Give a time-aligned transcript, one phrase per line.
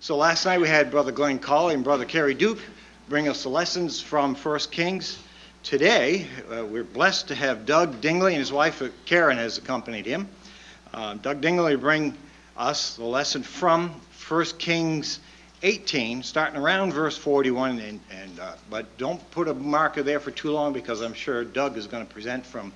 [0.00, 2.60] So last night we had Brother Glenn Colley and Brother Kerry Duke
[3.08, 5.18] bring us the lessons from First Kings.
[5.64, 10.06] Today, uh, we're blessed to have Doug Dingley and his wife uh, Karen has accompanied
[10.06, 10.28] him.
[10.94, 12.16] Uh, Doug Dingley bring
[12.56, 15.18] us the lesson from First Kings
[15.64, 17.80] 18, starting around verse 41.
[17.80, 21.42] And, and uh, but don't put a marker there for too long because I'm sure
[21.42, 22.72] Doug is going to present from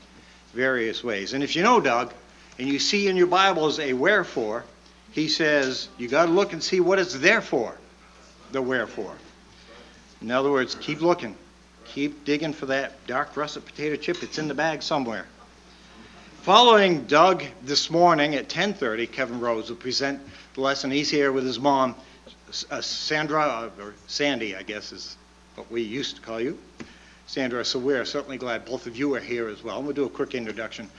[0.54, 1.34] various ways.
[1.34, 2.12] And if you know Doug,
[2.58, 4.64] and you see in your Bibles a wherefore,
[5.12, 7.76] he says you got to look and see what it's there for.
[8.50, 9.16] The wherefore.
[10.20, 11.36] In other words, keep looking.
[11.86, 14.22] Keep digging for that dark russet potato chip.
[14.22, 15.26] It's in the bag somewhere.
[16.42, 20.20] Following Doug this morning at 10:30, Kevin Rose will present
[20.54, 20.90] the lesson.
[20.90, 21.94] He's here with his mom,
[22.70, 25.16] uh, Sandra or Sandy, I guess is
[25.54, 26.58] what we used to call you,
[27.26, 27.64] Sandra.
[27.64, 29.82] So we're certainly glad both of you are here as well.
[29.82, 30.90] We'll do a quick introduction.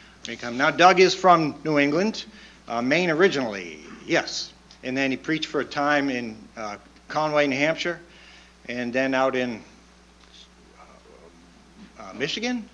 [0.53, 2.23] Now, Doug is from New England,
[2.67, 4.53] uh, Maine originally, yes,
[4.83, 7.99] and then he preached for a time in uh, Conway, New Hampshire,
[8.67, 9.61] and then out in
[11.99, 12.69] uh, Michigan?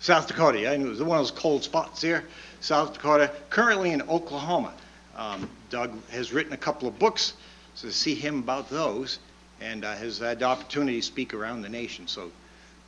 [0.00, 2.24] South Dakota, yeah, it was one of those cold spots there,
[2.60, 3.30] South Dakota.
[3.50, 4.72] Currently in Oklahoma.
[5.14, 7.34] Um, Doug has written a couple of books,
[7.74, 9.18] so see him about those,
[9.60, 12.08] and uh, has had the opportunity to speak around the nation.
[12.08, 12.30] So,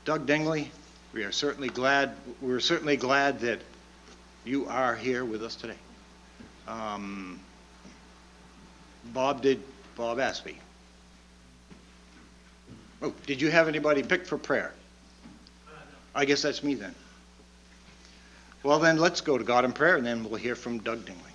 [0.07, 0.71] Doug Dingley,
[1.13, 2.13] we are certainly glad.
[2.41, 3.61] We're certainly glad that
[4.47, 5.77] you are here with us today.
[6.69, 7.41] Um,
[9.13, 9.63] Bob did.
[9.97, 10.59] Bob me.
[13.03, 14.73] Oh, did you have anybody picked for prayer?
[16.15, 16.95] I guess that's me then.
[18.63, 21.33] Well, then let's go to God in prayer, and then we'll hear from Doug Dingley.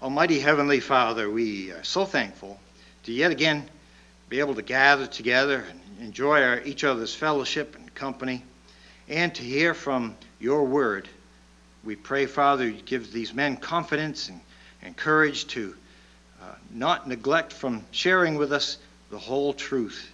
[0.00, 2.60] Almighty Heavenly Father, we are so thankful
[3.04, 3.68] to yet again
[4.28, 8.44] be able to gather together and enjoy our, each other's fellowship and company,
[9.08, 11.08] and to hear from your word.
[11.86, 14.40] We pray, Father, you give these men confidence and,
[14.82, 15.72] and courage to
[16.42, 18.78] uh, not neglect from sharing with us
[19.10, 20.10] the whole truth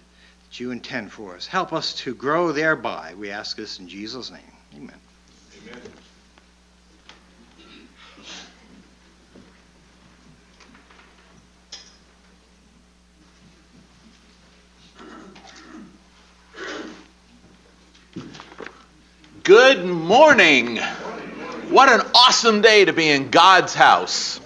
[0.47, 1.47] that you intend for us.
[1.47, 3.15] Help us to grow thereby.
[3.17, 4.39] We ask this in Jesus' name.
[4.75, 4.93] Amen.
[5.67, 5.81] Amen.
[19.43, 20.79] Good morning.
[21.69, 24.39] What an awesome day to be in God's house.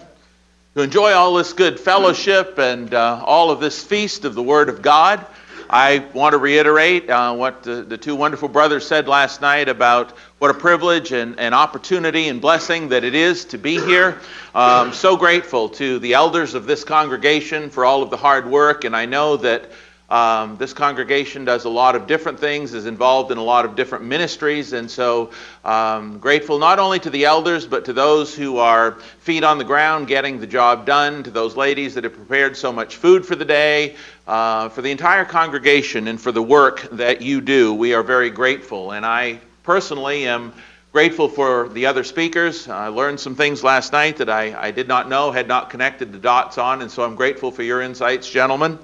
[0.75, 4.69] To enjoy all this good fellowship and uh, all of this feast of the Word
[4.69, 5.25] of God.
[5.69, 10.11] I want to reiterate uh, what the, the, two wonderful brothers said last night about
[10.37, 14.21] what a privilege and, and opportunity and blessing that it is to be here.
[14.55, 18.85] Um, so grateful to the elders of this congregation for all of the hard work,
[18.85, 19.69] and I know that
[20.09, 23.75] um, this congregation does a lot of different things, is involved in a lot of
[23.75, 25.31] different ministries, and so
[25.65, 29.65] um, grateful not only to the elders, but to those who are feet on the
[29.65, 33.35] ground getting the job done, to those ladies that have prepared so much food for
[33.35, 33.95] the day,
[34.27, 37.73] uh, for the entire congregation, and for the work that you do.
[37.73, 40.53] We are very grateful, and I personally am
[40.93, 42.69] grateful for the other speakers.
[42.69, 46.13] I learned some things last night that I, I did not know, had not connected
[46.13, 48.79] the dots on, and so I'm grateful for your insights, gentlemen.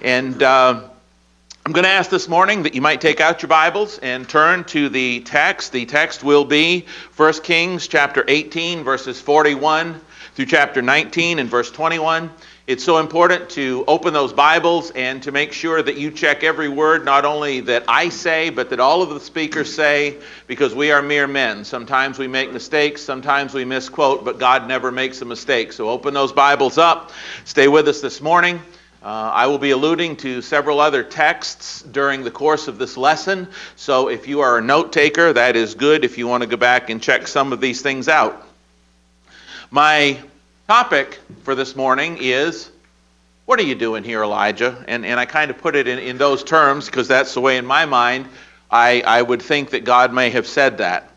[0.00, 0.88] And uh,
[1.66, 4.64] I'm going to ask this morning that you might take out your Bibles and turn
[4.64, 5.72] to the text.
[5.72, 10.00] The text will be 1 Kings chapter 18, verses 41
[10.34, 12.30] through chapter 19 and verse 21.
[12.66, 16.68] It's so important to open those Bibles and to make sure that you check every
[16.68, 20.90] word, not only that I say, but that all of the speakers say, because we
[20.90, 21.64] are mere men.
[21.64, 25.72] Sometimes we make mistakes, sometimes we misquote, but God never makes a mistake.
[25.72, 27.12] So open those Bibles up.
[27.44, 28.60] Stay with us this morning.
[29.04, 33.48] Uh, I will be alluding to several other texts during the course of this lesson,
[33.76, 36.56] so if you are a note taker, that is good if you want to go
[36.56, 38.46] back and check some of these things out.
[39.70, 40.18] My
[40.68, 42.70] topic for this morning is
[43.44, 44.82] What are you doing here, Elijah?
[44.88, 47.58] And, and I kind of put it in, in those terms because that's the way
[47.58, 48.26] in my mind
[48.70, 51.10] I, I would think that God may have said that.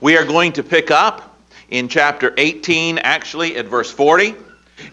[0.00, 1.38] We are going to pick up
[1.68, 4.34] in chapter 18, actually, at verse 40.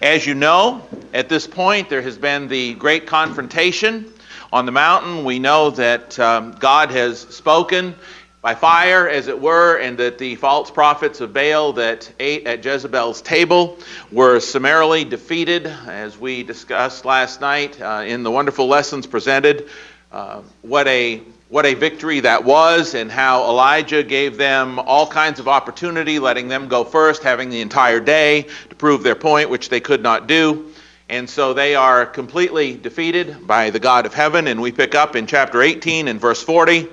[0.02, 4.12] As you know, at this point, there has been the great confrontation
[4.52, 5.24] on the mountain.
[5.24, 7.96] We know that um, God has spoken
[8.42, 12.64] by fire, as it were, and that the false prophets of Baal that ate at
[12.64, 13.78] Jezebel's table
[14.12, 19.70] were summarily defeated, as we discussed last night uh, in the wonderful lessons presented.
[20.12, 21.22] Uh, what a
[21.56, 26.50] what a victory that was, and how Elijah gave them all kinds of opportunity, letting
[26.50, 30.28] them go first, having the entire day to prove their point, which they could not
[30.28, 30.70] do.
[31.08, 34.48] And so they are completely defeated by the God of heaven.
[34.48, 36.90] And we pick up in chapter 18 and verse 40,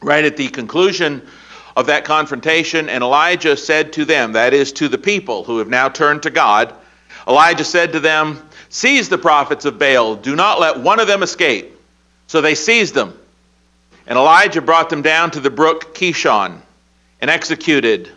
[0.00, 1.20] right at the conclusion
[1.76, 5.68] of that confrontation, and Elijah said to them, that is, to the people who have
[5.68, 6.74] now turned to God,
[7.28, 11.22] Elijah said to them, Seize the prophets of Baal, do not let one of them
[11.22, 11.78] escape.
[12.28, 13.18] So they seized them.
[14.06, 16.60] And Elijah brought them down to the brook Kishon
[17.20, 18.10] and executed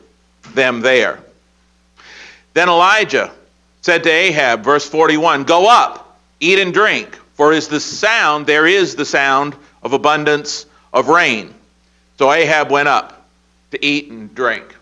[0.53, 1.19] them there.
[2.53, 3.31] Then Elijah
[3.81, 8.67] said to Ahab, verse 41, Go up, eat and drink, for is the sound, there
[8.67, 11.53] is the sound of abundance of rain.
[12.17, 13.27] So Ahab went up
[13.71, 14.75] to eat and drink.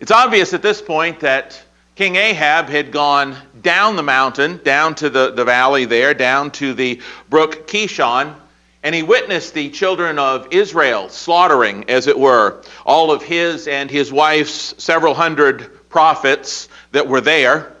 [0.00, 1.62] It's obvious at this point that
[1.94, 6.74] King Ahab had gone down the mountain, down to the, the valley there, down to
[6.74, 8.34] the brook Kishon,
[8.82, 13.90] and he witnessed the children of Israel slaughtering, as it were, all of his and
[13.90, 17.72] his wife's several hundred prophets that were there.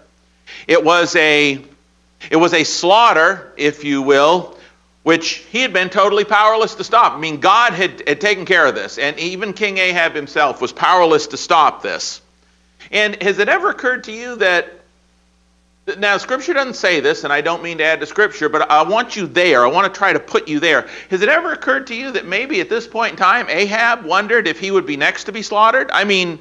[0.68, 1.64] It was a,
[2.30, 4.56] it was a slaughter, if you will,
[5.02, 7.14] which he had been totally powerless to stop.
[7.14, 10.72] I mean, God had, had taken care of this, and even King Ahab himself was
[10.72, 12.20] powerless to stop this.
[12.92, 14.81] And has it ever occurred to you that
[15.98, 18.82] now, Scripture doesn't say this, and I don't mean to add to Scripture, but I
[18.82, 19.64] want you there.
[19.64, 20.88] I want to try to put you there.
[21.10, 24.46] Has it ever occurred to you that maybe at this point in time, Ahab wondered
[24.46, 25.90] if he would be next to be slaughtered?
[25.92, 26.38] I mean,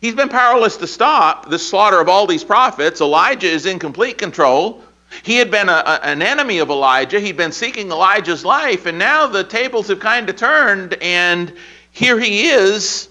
[0.00, 3.00] he's been powerless to stop the slaughter of all these prophets.
[3.00, 4.80] Elijah is in complete control.
[5.24, 7.18] He had been a, a, an enemy of Elijah.
[7.18, 11.52] He'd been seeking Elijah's life, and now the tables have kind of turned, and
[11.90, 13.08] here he is.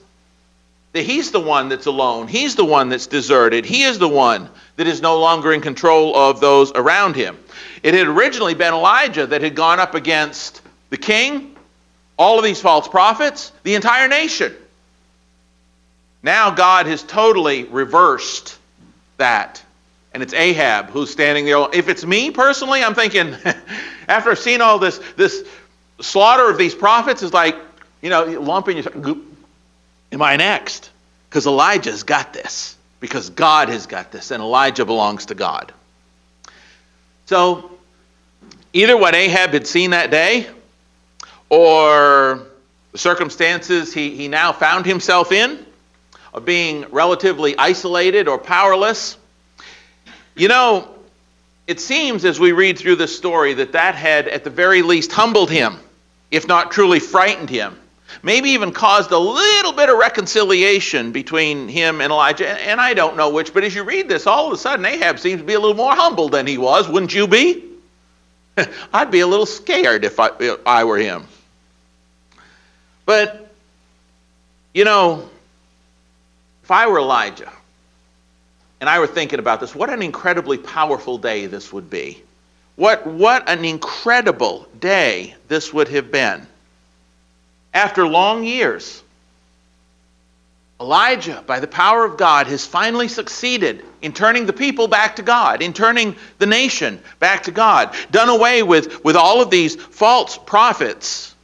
[0.94, 2.27] That he's the one that's alone.
[2.27, 3.63] He's the one that's deserted.
[3.63, 4.50] He is the one
[4.81, 7.38] that is no longer in control of those around him.
[7.83, 11.56] It had originally been Elijah that had gone up against the king,
[12.18, 14.56] all of these false prophets, the entire nation.
[16.24, 18.57] Now God has totally reversed
[19.18, 19.62] that.
[20.16, 21.63] And it's Ahab who's standing there.
[21.72, 23.36] If it's me personally, I'm thinking,
[24.07, 25.48] after I've seen all this, this
[26.00, 27.56] slaughter of these prophets, is like,
[28.01, 29.16] you know, lumping your,
[30.12, 30.89] am I next?
[31.30, 35.74] Because Elijah's got this because God has got this, and Elijah belongs to God.
[37.25, 37.71] So,
[38.71, 40.48] either what Ahab had seen that day,
[41.50, 42.44] or
[42.94, 45.65] the circumstances he, he now found himself in,
[46.33, 49.18] of being relatively isolated or powerless,
[50.36, 50.88] you know,
[51.68, 55.12] it seems as we read through this story that that had at the very least
[55.12, 55.80] humbled him,
[56.30, 57.81] if not truly frightened him
[58.24, 62.50] maybe even caused a little bit of reconciliation between him and Elijah.
[62.50, 65.19] And I don't know which, but as you read this, all of a sudden Ahab
[65.19, 66.88] seems to be a little more humble than he was.
[66.88, 67.63] Wouldn't you be?
[68.94, 71.25] I'd be a little scared if I, if I were him.
[73.06, 73.52] But,
[74.74, 75.30] you know,
[76.63, 77.52] if I were Elijah
[78.80, 82.22] and I were thinking about this, what an incredibly powerful day this would be.
[82.75, 86.48] What, what an incredible day this would have been
[87.73, 89.01] after long years,
[90.81, 95.21] Elijah, by the power of God, has finally succeeded in turning the people back to
[95.21, 99.75] God, in turning the nation back to God, done away with, with all of these
[99.75, 101.35] false prophets.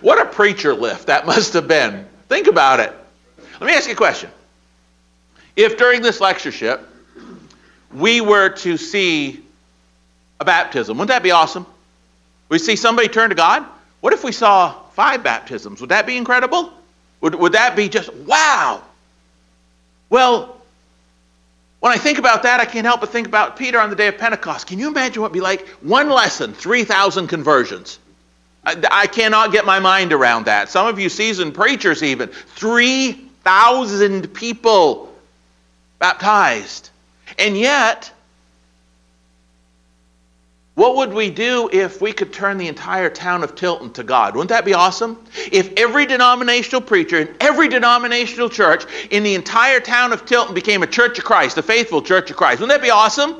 [0.00, 2.06] What a preacher lift that must have been.
[2.28, 2.92] Think about it.
[3.60, 4.30] Let me ask you a question.
[5.54, 6.88] If during this lectureship
[7.92, 9.44] we were to see
[10.40, 11.66] a baptism, wouldn't that be awesome?
[12.48, 13.64] We see somebody turn to God?
[14.02, 15.80] What if we saw five baptisms.
[15.80, 16.72] Would that be incredible?
[17.20, 18.82] Would, would that be just wow?
[20.10, 20.56] Well,
[21.80, 24.08] when I think about that, I can't help but think about Peter on the day
[24.08, 24.66] of Pentecost.
[24.66, 25.66] Can you imagine what it'd be like?
[25.80, 27.98] One lesson, 3,000 conversions.
[28.64, 30.68] I, I cannot get my mind around that.
[30.68, 35.12] Some of you seasoned preachers, even 3,000 people
[35.98, 36.90] baptized.
[37.38, 38.12] And yet,
[40.74, 44.34] what would we do if we could turn the entire town of Tilton to God?
[44.34, 45.22] Wouldn't that be awesome?
[45.50, 50.82] If every denominational preacher in every denominational church in the entire town of Tilton became
[50.82, 53.36] a church of Christ, a faithful church of Christ, wouldn't that be awesome?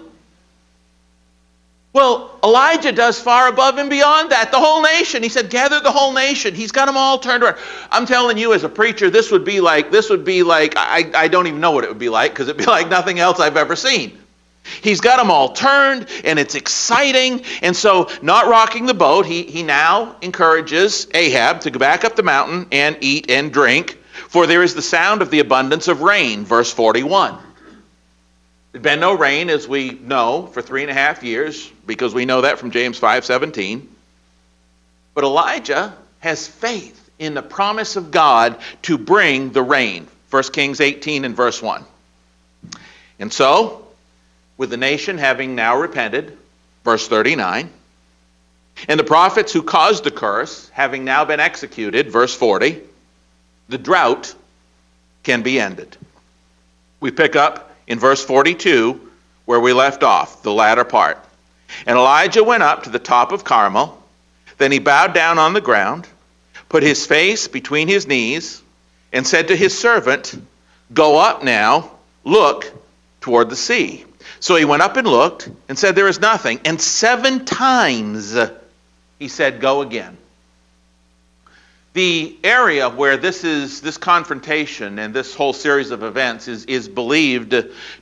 [1.95, 4.51] Well, Elijah does far above and beyond that.
[4.51, 5.23] The whole nation.
[5.23, 6.55] He said, gather the whole nation.
[6.55, 7.59] He's got them all turned around.
[7.91, 11.11] I'm telling you, as a preacher, this would be like, this would be like, I,
[11.15, 13.41] I don't even know what it would be like because it'd be like nothing else
[13.41, 14.19] I've ever seen.
[14.65, 17.43] He's got them all turned, and it's exciting.
[17.63, 22.17] And so, not rocking the boat, he, he now encourages Ahab to go back up
[22.17, 26.03] the mountain and eat and drink, for there is the sound of the abundance of
[26.03, 26.45] rain.
[26.45, 27.39] Verse 41.
[28.73, 32.25] There'd been no rain, as we know, for three and a half years, because we
[32.25, 33.87] know that from James 5:17.
[35.15, 40.09] But Elijah has faith in the promise of God to bring the rain.
[40.31, 41.85] 1 Kings 18 and verse 1.
[43.19, 43.87] And so,
[44.63, 46.39] with the nation having now repented,
[46.85, 47.69] verse 39,
[48.87, 52.81] and the prophets who caused the curse having now been executed, verse 40,
[53.69, 54.33] the drought
[55.25, 55.97] can be ended.
[57.01, 59.01] We pick up in verse 42
[59.47, 61.19] where we left off, the latter part.
[61.85, 64.01] And Elijah went up to the top of Carmel.
[64.59, 66.07] Then he bowed down on the ground,
[66.69, 68.63] put his face between his knees,
[69.13, 70.41] and said to his servant,
[70.95, 71.91] Go up now,
[72.23, 72.73] look
[73.21, 74.05] toward the sea.
[74.43, 76.59] So he went up and looked and said, There is nothing.
[76.65, 78.37] And seven times
[79.21, 80.19] he said, Go again.
[81.93, 86.89] The area where this is this confrontation and this whole series of events is, is
[86.89, 87.55] believed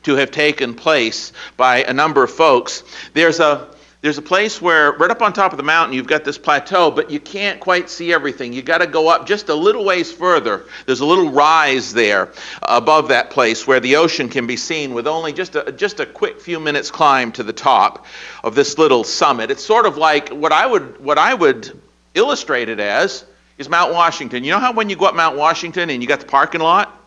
[0.04, 2.84] to have taken place by a number of folks.
[3.12, 3.68] There's a
[4.02, 6.90] there's a place where right up on top of the mountain you've got this plateau
[6.90, 8.52] but you can't quite see everything.
[8.52, 10.64] You got to go up just a little ways further.
[10.86, 15.06] There's a little rise there above that place where the ocean can be seen with
[15.06, 18.06] only just a, just a quick few minutes climb to the top
[18.42, 19.50] of this little summit.
[19.50, 21.78] It's sort of like what i would what i would
[22.14, 23.24] illustrate it as
[23.58, 24.44] is mount washington.
[24.44, 26.99] You know how when you go up mount washington and you got the parking lot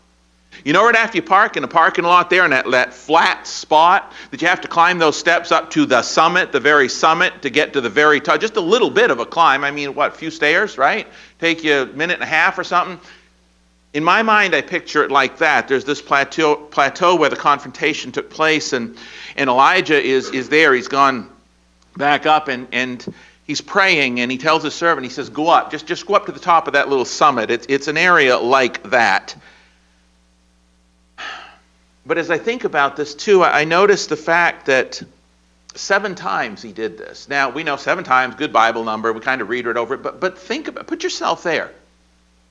[0.63, 3.47] you know, right after you park in the parking lot there in that, that flat
[3.47, 7.41] spot, that you have to climb those steps up to the summit, the very summit,
[7.41, 8.39] to get to the very top.
[8.39, 9.63] Just a little bit of a climb.
[9.63, 11.07] I mean, what, a few stairs, right?
[11.39, 12.99] Take you a minute and a half or something.
[13.93, 15.67] In my mind, I picture it like that.
[15.67, 18.97] There's this plateau, plateau where the confrontation took place, and,
[19.35, 20.73] and Elijah is, is there.
[20.73, 21.29] He's gone
[21.95, 23.13] back up, and, and
[23.45, 25.69] he's praying, and he tells his servant, he says, Go up.
[25.69, 27.51] Just, just go up to the top of that little summit.
[27.51, 29.35] It's, it's an area like that.
[32.05, 35.01] But as I think about this too, I notice the fact that
[35.75, 37.29] seven times he did this.
[37.29, 39.11] Now, we know seven times, good Bible number.
[39.13, 40.03] We kind of read it over it.
[40.03, 41.71] But, but think about Put yourself there.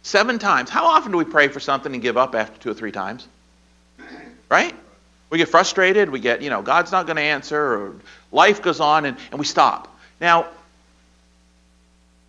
[0.03, 0.71] Seven times.
[0.71, 3.29] How often do we pray for something and give up after two or three times?
[4.49, 4.75] Right?
[5.31, 6.11] We get frustrated.
[6.11, 7.95] We get, you know, God's not going to answer, or
[8.33, 9.97] life goes on, and, and we stop.
[10.21, 10.47] Now,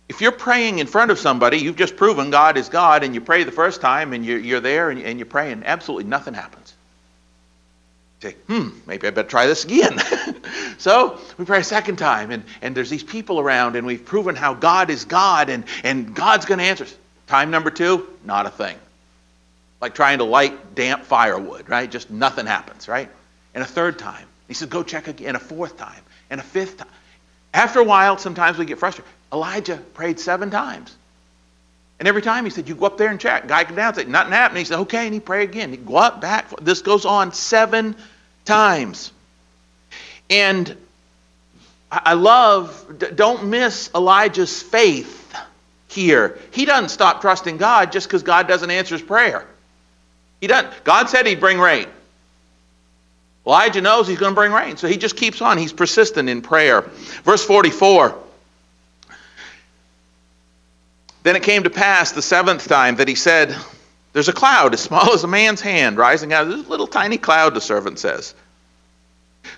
[0.08, 3.20] if you're praying in front of somebody, you've just proven God is God, and you
[3.20, 6.73] pray the first time, and you're, you're there, and, and you're praying, absolutely nothing happens
[8.24, 9.98] say, hmm, maybe I better try this again.
[10.78, 14.34] so we pray a second time, and, and there's these people around, and we've proven
[14.34, 16.86] how God is God, and, and God's going to answer.
[17.26, 18.76] Time number two, not a thing.
[19.80, 21.90] Like trying to light damp firewood, right?
[21.90, 23.10] Just nothing happens, right?
[23.54, 24.26] And a third time.
[24.48, 25.36] He says, go check again.
[25.36, 26.02] A fourth time.
[26.30, 26.88] And a fifth time.
[27.52, 29.10] After a while, sometimes we get frustrated.
[29.32, 30.96] Elijah prayed seven times.
[31.98, 33.46] And every time he said, You go up there and check.
[33.46, 34.58] Guy come down and say, Nothing happened.
[34.58, 35.06] He said, Okay.
[35.06, 35.70] And he prayed again.
[35.70, 36.50] He go up, back.
[36.60, 37.96] This goes on seven
[38.44, 39.12] times.
[40.30, 40.76] And
[41.90, 45.36] I love, don't miss Elijah's faith
[45.88, 46.38] here.
[46.50, 49.46] He doesn't stop trusting God just because God doesn't answer his prayer.
[50.40, 50.84] He doesn't.
[50.84, 51.86] God said he'd bring rain.
[53.46, 55.58] Elijah knows he's going to bring rain, so he just keeps on.
[55.58, 56.82] He's persistent in prayer.
[57.24, 58.18] Verse 44.
[61.22, 63.54] Then it came to pass the seventh time that he said,
[64.14, 67.18] There's a cloud as small as a man's hand rising out of this little tiny
[67.18, 68.34] cloud, the servant says.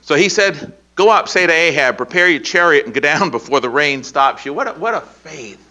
[0.00, 3.60] So he said, Go up, say to Ahab, prepare your chariot and go down before
[3.60, 4.54] the rain stops you.
[4.54, 5.62] What a, what a faith.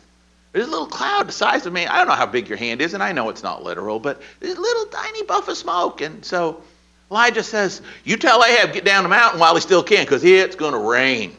[0.52, 1.88] There's a little cloud the size of me.
[1.88, 4.22] I don't know how big your hand is, and I know it's not literal, but
[4.40, 6.02] there's a little tiny puff of smoke.
[6.02, 6.62] And so
[7.10, 10.56] Elijah says, You tell Ahab, get down the mountain while he still can, because it's
[10.56, 11.36] going to rain.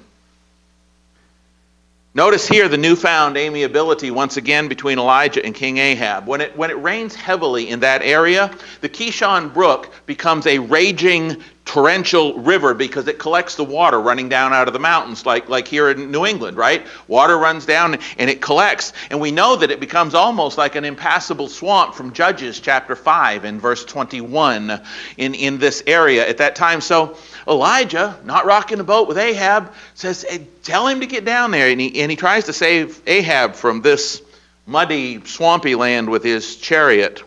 [2.16, 6.26] Notice here the newfound amiability once again between Elijah and King Ahab.
[6.26, 11.44] When it, when it rains heavily in that area, the Kishon Brook becomes a raging
[11.66, 15.68] torrential river because it collects the water running down out of the mountains, like, like
[15.68, 16.86] here in New England, right?
[17.08, 18.94] Water runs down and it collects.
[19.10, 23.44] And we know that it becomes almost like an impassable swamp from Judges chapter 5
[23.44, 24.80] and verse 21
[25.18, 26.80] in, in this area at that time.
[26.80, 31.52] So Elijah, not rocking the boat with Ahab, says, hey, Tell him to get down
[31.52, 31.68] there.
[31.68, 34.20] And he, and he tries to save Ahab from this
[34.66, 37.22] muddy, swampy land with his chariot.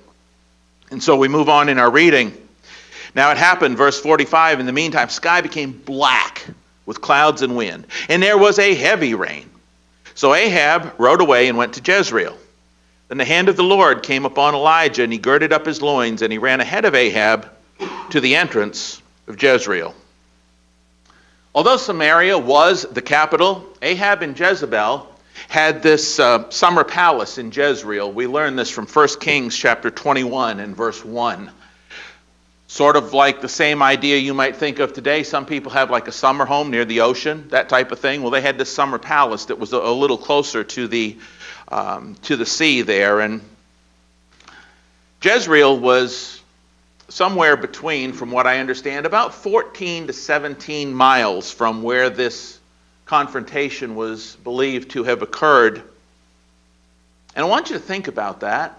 [0.91, 2.34] And so we move on in our reading.
[3.15, 6.45] Now it happened, verse 45, in the meantime, sky became black
[6.85, 9.49] with clouds and wind, and there was a heavy rain.
[10.15, 12.37] So Ahab rode away and went to Jezreel.
[13.07, 16.21] Then the hand of the Lord came upon Elijah, and he girded up his loins,
[16.21, 17.49] and he ran ahead of Ahab
[18.09, 19.95] to the entrance of Jezreel.
[21.55, 25.07] Although Samaria was the capital, Ahab and Jezebel
[25.47, 28.11] had this uh, summer palace in Jezreel.
[28.11, 31.49] We learn this from 1 Kings chapter 21 and verse 1.
[32.69, 35.23] Sort of like the same idea you might think of today.
[35.23, 38.21] Some people have like a summer home near the ocean, that type of thing.
[38.21, 41.17] Well, they had this summer palace that was a, little closer to the,
[41.69, 43.21] um, to the sea there.
[43.21, 43.41] And
[45.23, 46.39] Jezreel was
[47.07, 52.59] somewhere between, from what I understand, about 14 to 17 miles from where this
[53.07, 55.81] confrontation was believed to have occurred.
[57.35, 58.78] And I want you to think about that.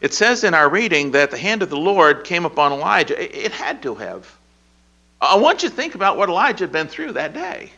[0.00, 3.20] It says in our reading that the hand of the Lord came upon Elijah.
[3.46, 4.36] It had to have.
[5.20, 7.72] I want you to think about what Elijah had been through that day.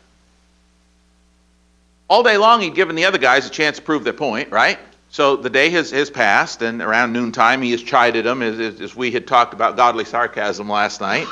[2.08, 4.78] All day long, he'd given the other guys a chance to prove their point, right?
[5.10, 8.94] So the day has, has passed, and around noontime, he has chided them, as, as
[8.94, 11.26] we had talked about godly sarcasm last night,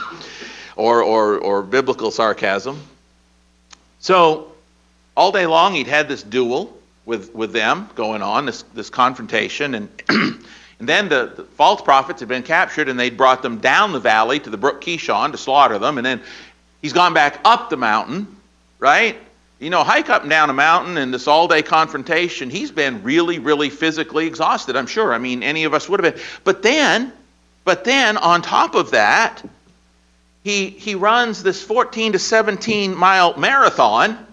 [0.77, 2.81] or, or, or biblical sarcasm.
[4.01, 4.53] So
[5.17, 9.75] all day long, he'd had this duel with, with them going on, this, this confrontation,
[9.75, 9.89] and
[10.79, 14.01] And then the, the, false prophets had been captured and they'd brought them down the
[14.01, 15.99] valley to the brook Kishon to slaughter them.
[15.99, 16.23] And then
[16.81, 18.37] he's gone back up the mountain,
[18.79, 19.17] right?
[19.59, 23.03] You know, hike up and down a mountain and this all day confrontation, he's been
[23.03, 25.13] really, really physically exhausted, I'm sure.
[25.13, 26.23] I mean, any of us would have been.
[26.45, 27.13] But then,
[27.65, 29.43] but then on top of that,
[30.45, 34.27] he, he runs this 14 to 17 mile marathon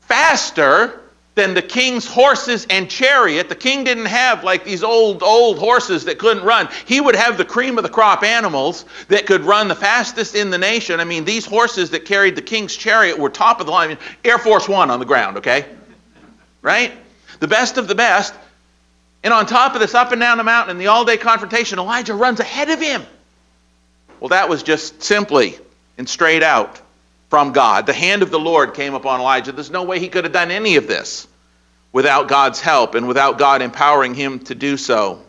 [0.00, 1.00] faster
[1.34, 3.48] than the king's horses and chariot.
[3.48, 6.68] The king didn't have like these old, old horses that couldn't run.
[6.86, 10.50] He would have the cream of the crop animals that could run the fastest in
[10.50, 11.00] the nation.
[11.00, 13.98] I mean, these horses that carried the king's chariot were top of the line.
[14.24, 15.66] Air Force One on the ground, okay?
[16.62, 16.92] Right?
[17.40, 18.32] The best of the best.
[19.24, 21.78] And on top of this, up and down the mountain in the all day confrontation,
[21.78, 23.02] Elijah runs ahead of him.
[24.20, 25.58] Well, that was just simply
[25.98, 26.80] and straight out
[27.34, 27.86] from God.
[27.86, 29.50] The hand of the Lord came upon Elijah.
[29.50, 31.26] There's no way he could have done any of this
[31.90, 35.20] without God's help and without God empowering him to do so.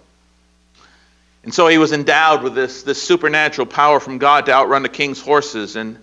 [1.44, 4.90] And so he was endowed with this, this supernatural power from God to outrun the
[4.90, 5.98] king's horses and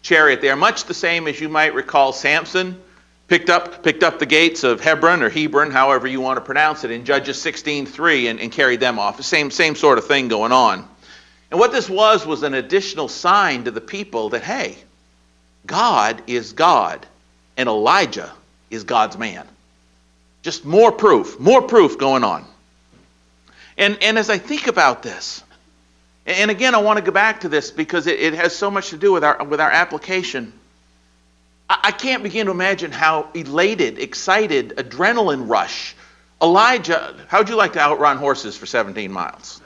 [0.00, 0.42] chariot.
[0.42, 2.80] They are much the same as you might recall Samson
[3.26, 6.84] picked up, picked up the gates of Hebron or Hebron, however you want to pronounce
[6.84, 9.20] it, in Judges 16.3 and, and carried them off.
[9.24, 10.88] Same, same sort of thing going on.
[11.50, 14.78] And what this was was an additional sign to the people that, hey,
[15.66, 17.06] God is God,
[17.56, 18.32] and Elijah
[18.70, 19.46] is God's man.
[20.42, 22.44] Just more proof, more proof going on.
[23.76, 25.42] And, and as I think about this,
[26.26, 28.90] and again, I want to go back to this because it, it has so much
[28.90, 30.52] to do with our, with our application.
[31.70, 35.94] I, I can't begin to imagine how elated, excited, adrenaline rush.
[36.40, 39.60] Elijah, how'd you like to outrun horses for 17 miles?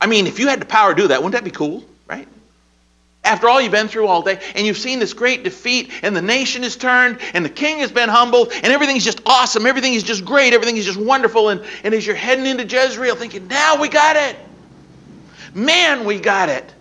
[0.00, 2.28] I mean, if you had the power to do that, wouldn't that be cool, right?
[3.24, 6.22] After all you've been through all day, and you've seen this great defeat, and the
[6.22, 10.02] nation is turned, and the king has been humbled, and everything's just awesome, everything is
[10.02, 13.80] just great, everything is just wonderful, and, and as you're heading into Jezreel thinking, now
[13.80, 14.36] we got it.
[15.54, 16.72] Man, we got it.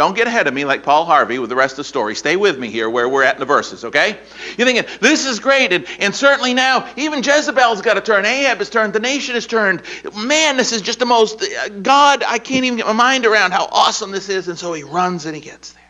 [0.00, 2.14] Don't get ahead of me like Paul Harvey with the rest of the story.
[2.14, 4.18] Stay with me here where we're at in the verses, okay?
[4.56, 8.24] You're thinking, this is great, and, and certainly now, even Jezebel's got to turn.
[8.24, 8.94] Ahab has turned.
[8.94, 9.82] The nation has turned.
[10.16, 13.52] Man, this is just the most, uh, God, I can't even get my mind around
[13.52, 14.48] how awesome this is.
[14.48, 15.80] And so he runs and he gets there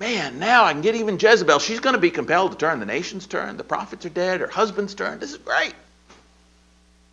[0.00, 1.58] man, now I can get even Jezebel.
[1.58, 2.80] She's going to be compelled to turn.
[2.80, 3.58] The nation's turned.
[3.58, 4.40] The prophets are dead.
[4.40, 5.20] Her husband's turned.
[5.20, 5.74] This is great.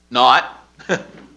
[0.09, 0.45] Not.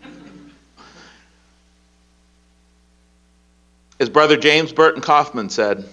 [4.00, 5.88] As brother James Burton Coffman said,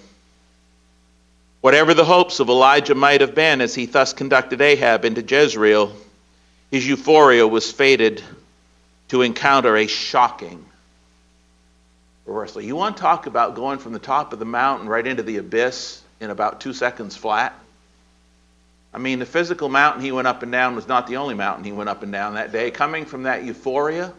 [1.62, 5.94] whatever the hopes of Elijah might have been as he thus conducted Ahab into Jezreel,
[6.72, 8.24] his euphoria was fated
[9.10, 10.66] to encounter a shocking
[12.26, 12.62] reversal.
[12.62, 15.38] You want to talk about going from the top of the mountain right into the
[15.38, 17.54] abyss in about two seconds flat?
[18.94, 21.64] I mean, the physical mountain he went up and down was not the only mountain
[21.64, 22.72] he went up and down that day.
[22.72, 24.12] Coming from that euphoria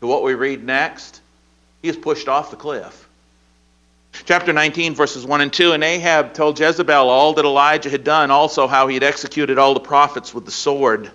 [0.00, 1.20] to what we read next,
[1.82, 3.08] he is pushed off the cliff.
[4.24, 8.30] Chapter 19, verses 1 and 2 And Ahab told Jezebel all that Elijah had done,
[8.30, 11.10] also how he had executed all the prophets with the sword.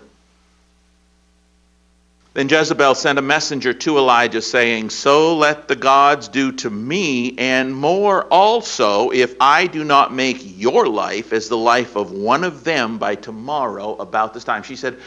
[2.34, 7.38] Then Jezebel sent a messenger to Elijah, saying, So let the gods do to me,
[7.38, 12.42] and more also, if I do not make your life as the life of one
[12.42, 14.64] of them by tomorrow about this time.
[14.64, 14.98] She said,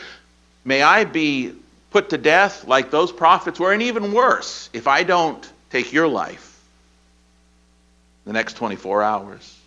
[0.64, 1.54] May I be
[1.98, 6.08] put to death like those prophets were, and even worse, if I don't take your
[6.08, 6.64] life
[8.24, 9.58] the next 24 hours.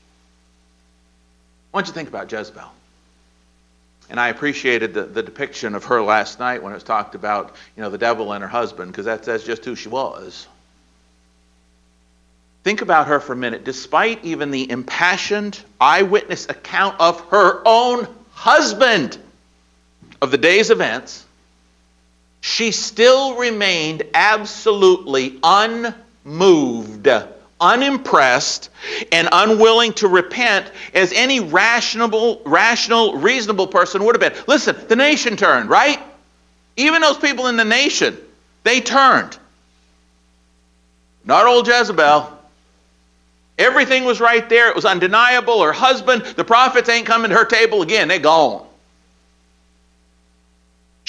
[1.72, 2.70] I want you to think about Jezebel.
[4.10, 7.56] And I appreciated the, the depiction of her last night when it was talked about,
[7.76, 10.46] you know, the devil and her husband, because that's, that's just who she was.
[12.62, 13.64] Think about her for a minute.
[13.64, 19.18] Despite even the impassioned eyewitness account of her own husband
[20.22, 21.26] of the day's events,
[22.40, 27.08] she still remained absolutely unmoved
[27.60, 28.70] unimpressed
[29.12, 34.44] and unwilling to repent as any rational, rational, reasonable person would have been.
[34.46, 36.00] Listen, the nation turned, right?
[36.76, 38.16] Even those people in the nation,
[38.64, 39.36] they turned.
[41.24, 42.38] Not old Jezebel.
[43.58, 44.70] Everything was right there.
[44.70, 45.62] It was undeniable.
[45.62, 48.08] Her husband, the prophets ain't coming to her table again.
[48.08, 48.66] They're gone.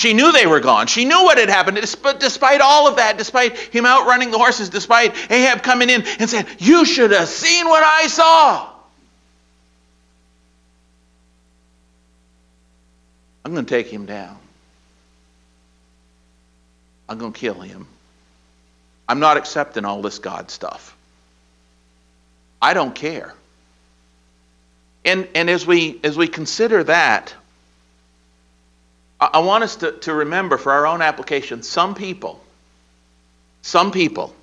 [0.01, 0.87] She knew they were gone.
[0.87, 1.79] She knew what had happened.
[2.01, 6.27] But despite all of that, despite him outrunning the horses, despite Ahab coming in and
[6.27, 8.67] saying, You should have seen what I saw.
[13.45, 14.39] I'm going to take him down.
[17.07, 17.85] I'm going to kill him.
[19.07, 20.97] I'm not accepting all this God stuff.
[22.59, 23.35] I don't care.
[25.05, 27.35] And, and as, we, as we consider that,
[29.21, 32.43] I, I want us to, to remember for our own application some people,
[33.61, 34.35] some people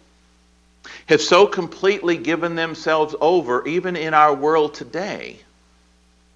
[1.07, 5.41] have so completely given themselves over, even in our world today,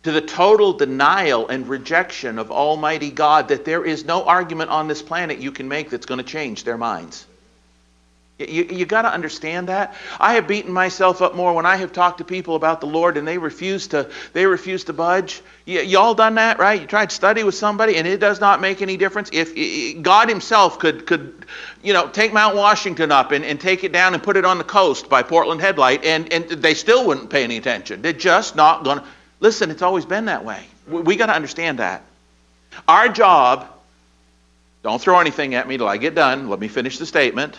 [0.02, 4.88] to the total denial and rejection of Almighty God that there is no argument on
[4.88, 7.26] this planet you can make that's going to change their minds.
[8.48, 9.94] You, you got to understand that.
[10.18, 13.16] I have beaten myself up more when I have talked to people about the Lord
[13.16, 15.42] and they refuse to they refuse to budge.
[15.64, 16.80] You, you all done that, right?
[16.80, 19.30] You tried to study with somebody and it does not make any difference.
[19.32, 21.46] If God Himself could could
[21.82, 24.58] you know take Mount Washington up and, and take it down and put it on
[24.58, 28.02] the coast by Portland Headlight and, and they still wouldn't pay any attention.
[28.02, 29.04] They're just not gonna
[29.42, 30.64] listen, it's always been that way.
[30.88, 32.02] We, we got to understand that.
[32.88, 33.68] Our job,
[34.82, 36.48] don't throw anything at me till I get done.
[36.48, 37.58] Let me finish the statement.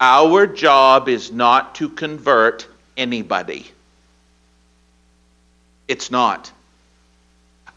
[0.00, 3.66] Our job is not to convert anybody.
[5.88, 6.52] It's not.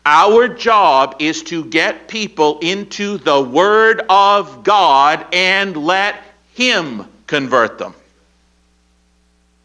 [0.06, 6.22] Our job is to get people into the Word of God and let
[6.54, 7.94] Him convert them.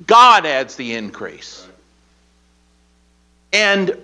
[0.07, 1.67] God adds the increase.
[3.53, 3.97] And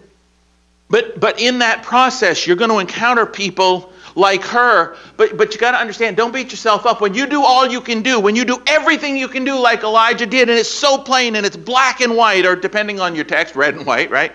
[0.89, 4.97] but but in that process you're going to encounter people like her.
[5.17, 7.01] But, but you got to understand, don't beat yourself up.
[7.01, 9.83] When you do all you can do, when you do everything you can do like
[9.83, 13.25] Elijah did, and it's so plain and it's black and white, or depending on your
[13.25, 14.33] text, red and white, right?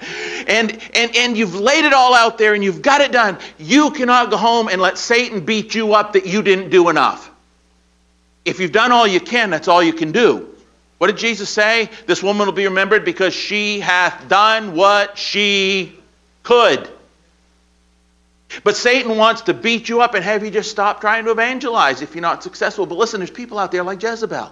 [0.48, 3.92] And, and, and you've laid it all out there and you've got it done, you
[3.92, 7.32] cannot go home and let Satan beat you up that you didn't do enough.
[8.46, 10.56] If you've done all you can, that's all you can do.
[10.98, 11.90] What did Jesus say?
[12.08, 15.94] This woman will be remembered because she hath done what she
[16.44, 16.90] could.
[18.64, 22.02] But Satan wants to beat you up and have you just stop trying to evangelize
[22.02, 22.86] if you're not successful.
[22.86, 24.52] But listen, there's people out there like Jezebel.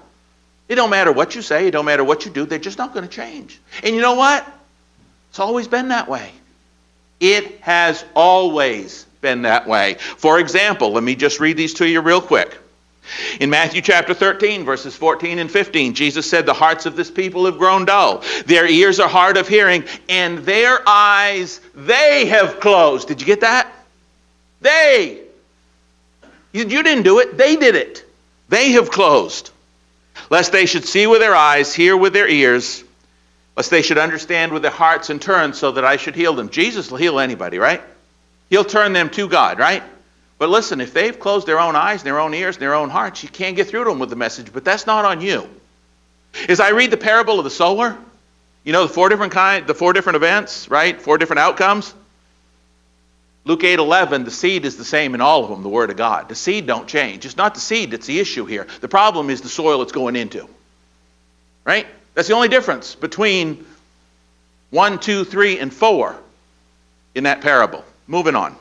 [0.67, 2.93] It don't matter what you say, it don't matter what you do, they're just not
[2.93, 3.59] going to change.
[3.83, 4.45] And you know what?
[5.29, 6.31] It's always been that way.
[7.19, 9.95] It has always been that way.
[9.95, 12.57] For example, let me just read these to you real quick.
[13.39, 17.45] In Matthew chapter 13, verses 14 and 15, Jesus said, The hearts of this people
[17.45, 18.23] have grown dull.
[18.47, 23.07] Their ears are hard of hearing, and their eyes they have closed.
[23.07, 23.71] Did you get that?
[24.65, 25.19] They.
[26.51, 28.03] You, you didn't do it, they did it.
[28.49, 29.51] They have closed.
[30.31, 32.83] Lest they should see with their eyes, hear with their ears,
[33.55, 36.49] lest they should understand with their hearts and turn so that I should heal them.
[36.49, 37.79] Jesus will heal anybody, right?
[38.49, 39.83] He'll turn them to God, right?
[40.39, 43.29] But listen, if they've closed their own eyes, their own ears, their own hearts, you
[43.29, 45.47] can't get through to them with the message, but that's not on you.
[46.49, 47.95] As I read the parable of the sower,
[48.63, 50.99] you know the four different kind, the four different events, right?
[50.99, 51.93] Four different outcomes.
[53.45, 55.97] Luke 8 11, the seed is the same in all of them, the Word of
[55.97, 56.29] God.
[56.29, 57.25] The seed don't change.
[57.25, 58.67] It's not the seed that's the issue here.
[58.81, 60.49] The problem is the soil it's going into.
[61.63, 61.85] Right?
[62.15, 63.65] That's the only difference between
[64.71, 66.15] 1, 2, 3, and 4
[67.13, 67.85] in that parable.
[68.07, 68.55] Moving on.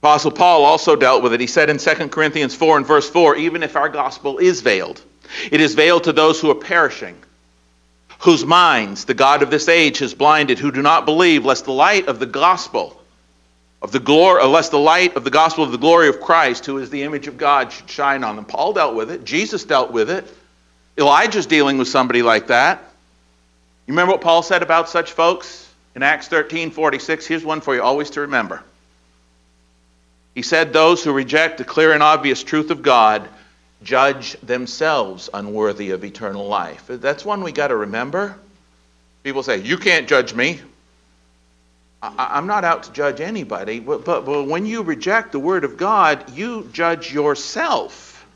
[0.00, 1.40] Apostle Paul also dealt with it.
[1.40, 5.00] He said in 2 Corinthians 4 and verse 4 even if our gospel is veiled,
[5.50, 7.16] it is veiled to those who are perishing
[8.22, 11.72] whose minds the God of this age has blinded, who do not believe, lest the
[11.72, 13.00] light of the gospel
[13.80, 16.64] of the glory, uh, lest the light of the gospel of the glory of Christ,
[16.66, 18.44] who is the image of God, should shine on them.
[18.44, 19.24] Paul dealt with it.
[19.24, 20.24] Jesus dealt with it.
[20.96, 22.78] Elijah's dealing with somebody like that.
[23.86, 27.26] You remember what Paul said about such folks in Acts 13 46?
[27.26, 28.62] Here's one for you always to remember.
[30.36, 33.28] He said, Those who reject the clear and obvious truth of God
[33.82, 36.84] judge themselves unworthy of eternal life.
[36.88, 38.38] That's one we got to remember.
[39.22, 40.60] People say, You can't judge me.
[42.02, 45.62] I, am not out to judge anybody, but, but, but when you reject the Word
[45.62, 48.26] of God, you judge yourself.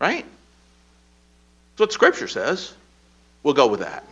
[0.00, 0.24] Right?
[1.72, 2.72] That's what Scripture says.
[3.42, 4.04] We'll go with that.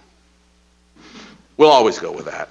[1.57, 2.51] We'll always go with that.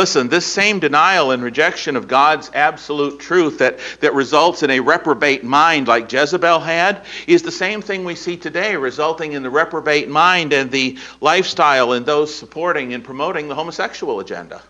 [0.00, 4.80] Listen, this same denial and rejection of God's absolute truth that, that results in a
[4.80, 9.50] reprobate mind like Jezebel had is the same thing we see today, resulting in the
[9.50, 14.62] reprobate mind and the lifestyle in those supporting and promoting the homosexual agenda.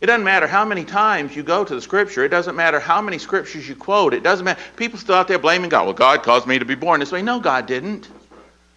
[0.00, 2.24] It doesn't matter how many times you go to the scripture.
[2.24, 4.14] It doesn't matter how many scriptures you quote.
[4.14, 4.60] It doesn't matter.
[4.76, 5.86] People still out there blaming God.
[5.86, 7.22] Well, God caused me to be born this way.
[7.22, 8.08] No, God didn't.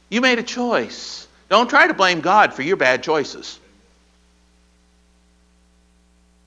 [0.10, 1.28] You made a choice.
[1.48, 3.60] Don't try to blame God for your bad choices.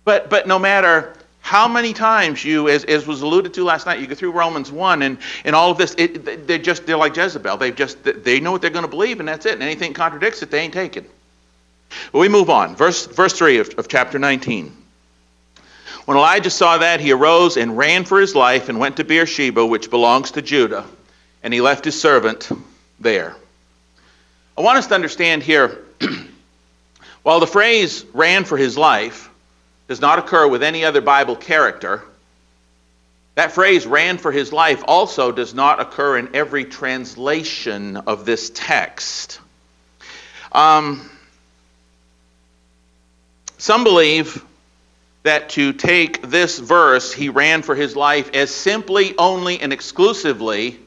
[0.09, 4.01] But, but no matter how many times you, as, as was alluded to last night,
[4.01, 7.15] you go through Romans 1 and, and all of this, it, they're just, they're like
[7.15, 7.59] Jezebel.
[7.59, 9.53] They've just, they know what they're going to believe and that's it.
[9.53, 11.05] And anything contradicts it, they ain't taken.
[12.11, 12.75] But we move on.
[12.75, 14.75] Verse, verse 3 of, of chapter 19.
[16.07, 19.67] When Elijah saw that, he arose and ran for his life and went to Beersheba,
[19.67, 20.87] which belongs to Judah,
[21.43, 22.49] and he left his servant
[22.99, 23.37] there.
[24.57, 25.85] I want us to understand here
[27.23, 29.28] while the phrase ran for his life
[29.89, 32.03] does not occur with any other Bible character,
[33.35, 38.51] that phrase ran for his life also does not occur in every translation of this
[38.51, 39.41] text.
[40.53, 41.09] Um,
[43.59, 44.45] some believe
[45.23, 50.79] that to take this verse, he ran for his life, as simply, only, and exclusively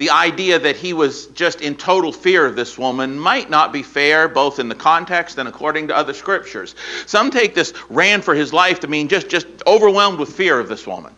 [0.00, 3.82] the idea that he was just in total fear of this woman might not be
[3.82, 6.74] fair, both in the context and according to other scriptures.
[7.04, 10.70] Some take this ran for his life to mean just, just overwhelmed with fear of
[10.70, 11.12] this woman.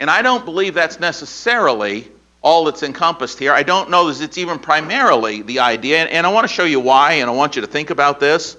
[0.00, 2.08] And I don't believe that's necessarily
[2.40, 3.52] all that's encompassed here.
[3.52, 6.02] I don't know that it's even primarily the idea.
[6.04, 8.56] And I want to show you why, and I want you to think about this.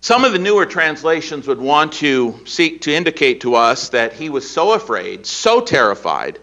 [0.00, 4.30] Some of the newer translations would want to seek to indicate to us that he
[4.30, 6.38] was so afraid, so terrified,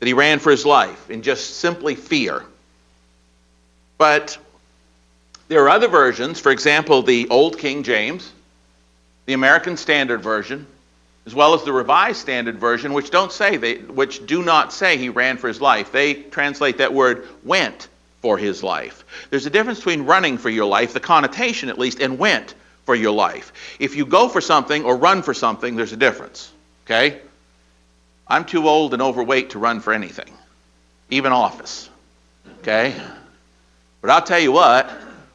[0.00, 2.42] that he ran for his life in just simply fear.
[3.98, 4.36] But
[5.48, 8.32] there are other versions, for example, the Old King James,
[9.26, 10.66] the American Standard Version,
[11.26, 14.96] as well as the Revised Standard Version, which don't say they, which do not say
[14.96, 15.92] he ran for his life.
[15.92, 17.88] They translate that word went
[18.22, 19.04] for his life.
[19.28, 22.54] There's a difference between running for your life, the connotation at least, and went
[22.86, 23.52] for your life.
[23.78, 26.50] If you go for something or run for something, there's a difference.
[26.86, 27.20] Okay?
[28.30, 30.32] I'm too old and overweight to run for anything,
[31.10, 31.90] even office.
[32.60, 32.94] Okay?
[34.00, 34.88] But I'll tell you what,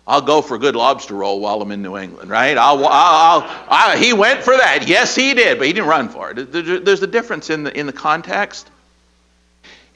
[0.07, 2.57] I'll go for a good lobster roll while I'm in New England, right?
[2.57, 4.87] I'll, I'll, I'll, he went for that.
[4.87, 6.51] Yes, he did, but he didn't run for it.
[6.51, 8.69] There's a difference in the, in the context.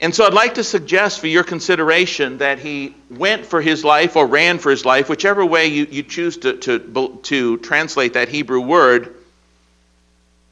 [0.02, 4.16] And so I'd like to suggest for your consideration that he went for his life
[4.16, 8.28] or ran for his life, whichever way you, you choose to, to, to translate that
[8.28, 9.14] Hebrew word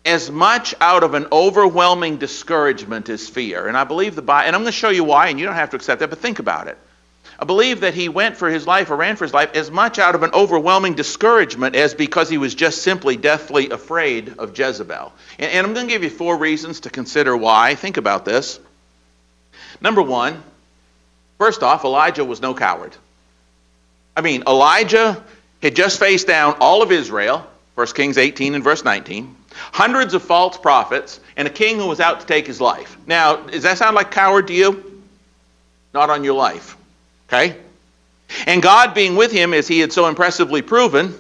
[0.09, 3.69] as much out of an overwhelming discouragement as fear.
[3.69, 5.55] And I believe the Bible, and I'm going to show you why, and you don't
[5.55, 6.79] have to accept that, but think about it.
[7.39, 9.99] I believe that he went for his life or ran for his life as much
[9.99, 15.13] out of an overwhelming discouragement as because he was just simply deathly afraid of Jezebel.
[15.39, 17.75] And, and I'm going to give you four reasons to consider why.
[17.75, 18.59] Think about this.
[19.81, 20.43] Number one,
[21.37, 22.97] first off, Elijah was no coward.
[24.17, 25.23] I mean, Elijah
[25.63, 29.37] had just faced down all of Israel, 1 Kings 18 and verse 19
[29.73, 32.97] hundreds of false prophets, and a king who was out to take his life.
[33.07, 35.03] Now, does that sound like coward to you?
[35.95, 36.77] Not on your life.
[37.29, 37.57] Okay?
[38.47, 41.15] And God being with him as he had so impressively proven,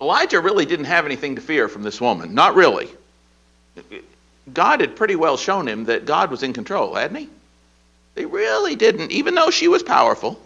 [0.00, 2.34] Elijah really didn't have anything to fear from this woman.
[2.34, 2.88] Not really.
[4.52, 7.28] God had pretty well shown him that God was in control, hadn't he?
[8.14, 10.40] They really didn't, even though she was powerful.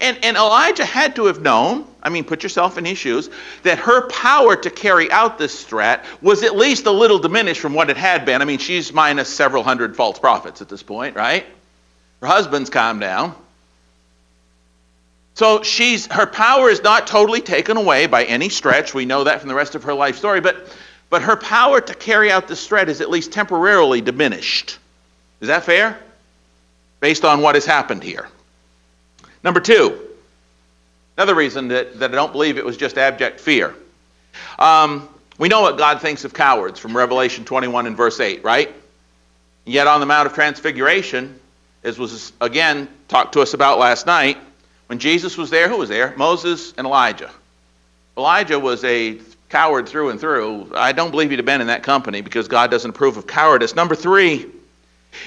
[0.00, 3.30] And, and Elijah had to have known, I mean, put yourself in his shoes,
[3.62, 7.74] that her power to carry out this threat was at least a little diminished from
[7.74, 8.42] what it had been.
[8.42, 11.46] I mean, she's minus several hundred false prophets at this point, right?
[12.20, 13.34] Her husband's calmed down.
[15.34, 18.94] So she's her power is not totally taken away by any stretch.
[18.94, 20.76] We know that from the rest of her life story, but
[21.08, 24.78] but her power to carry out this threat is at least temporarily diminished.
[25.40, 25.98] Is that fair?
[27.00, 28.28] Based on what has happened here.
[29.42, 29.98] Number two,
[31.16, 33.74] another reason that, that I don't believe it was just abject fear.
[34.58, 38.72] Um, we know what God thinks of cowards from Revelation 21 and verse 8, right?
[39.64, 41.38] Yet on the Mount of Transfiguration,
[41.84, 44.38] as was again talked to us about last night,
[44.86, 46.14] when Jesus was there, who was there?
[46.16, 47.30] Moses and Elijah.
[48.16, 50.72] Elijah was a coward through and through.
[50.74, 53.74] I don't believe he'd have been in that company because God doesn't approve of cowardice.
[53.74, 54.46] Number three,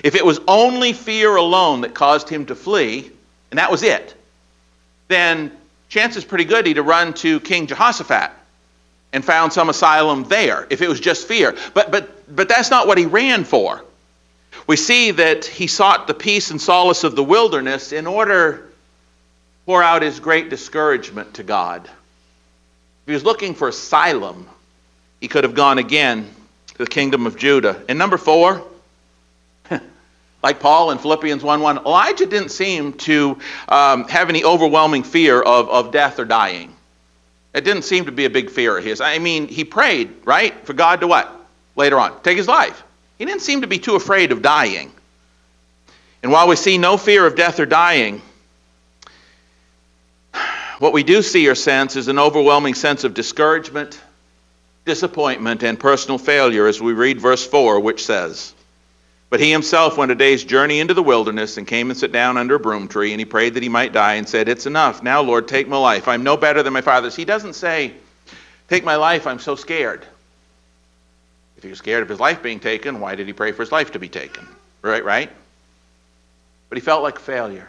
[0.04, 3.10] if it was only fear alone that caused him to flee,
[3.52, 4.16] and that was it,
[5.08, 5.52] then
[5.90, 8.32] chances pretty good he'd have run to King Jehoshaphat
[9.14, 11.56] and found some asylum there if it was just fear.
[11.74, 13.84] But, but, but that's not what he ran for.
[14.68, 18.64] We see that he sought the peace and solace of the wilderness in order to
[19.66, 21.86] pour out his great discouragement to God.
[21.86, 21.92] If
[23.08, 24.48] he was looking for asylum,
[25.22, 26.30] he could have gone again
[26.68, 27.82] to the kingdom of Judah.
[27.88, 28.64] And number four,
[30.46, 35.68] like Paul in Philippians 1:1, Elijah didn't seem to um, have any overwhelming fear of,
[35.70, 36.72] of death or dying.
[37.56, 39.02] It didn't seem to be a big fear of his.
[39.02, 41.36] I mean, he prayed, right, for God to what?
[41.76, 42.84] Later on, take his life.
[43.18, 44.92] He didn't seem to be too afraid of dying.
[46.22, 48.22] And while we see no fear of death or dying,
[50.78, 54.00] what we do see or sense is an overwhelming sense of discouragement
[54.86, 58.54] disappointment and personal failure as we read verse 4, which says,
[59.36, 62.38] But he himself went a day's journey into the wilderness and came and sat down
[62.38, 65.04] under a broom tree, and he prayed that he might die and said, It's enough.
[65.04, 66.08] Now, Lord, take my life.
[66.08, 67.18] I'm no better than my fathers.
[67.18, 67.92] He doesn't say,
[68.70, 69.28] Take my life.
[69.28, 70.06] I'm so scared.
[71.58, 73.74] If he was scared of his life being taken, why did he pray for his
[73.74, 74.48] life to be taken?
[74.82, 75.30] Right, right?
[76.70, 77.68] But he felt like failure.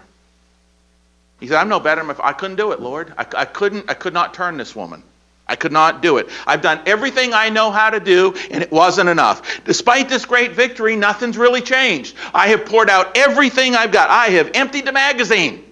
[1.41, 2.09] He said, I'm no better.
[2.23, 3.13] I couldn't do it, Lord.
[3.19, 5.03] I, I, couldn't, I could not turn this woman.
[5.49, 6.29] I could not do it.
[6.47, 9.65] I've done everything I know how to do, and it wasn't enough.
[9.65, 12.17] Despite this great victory, nothing's really changed.
[12.35, 14.11] I have poured out everything I've got.
[14.11, 15.65] I have emptied the magazine.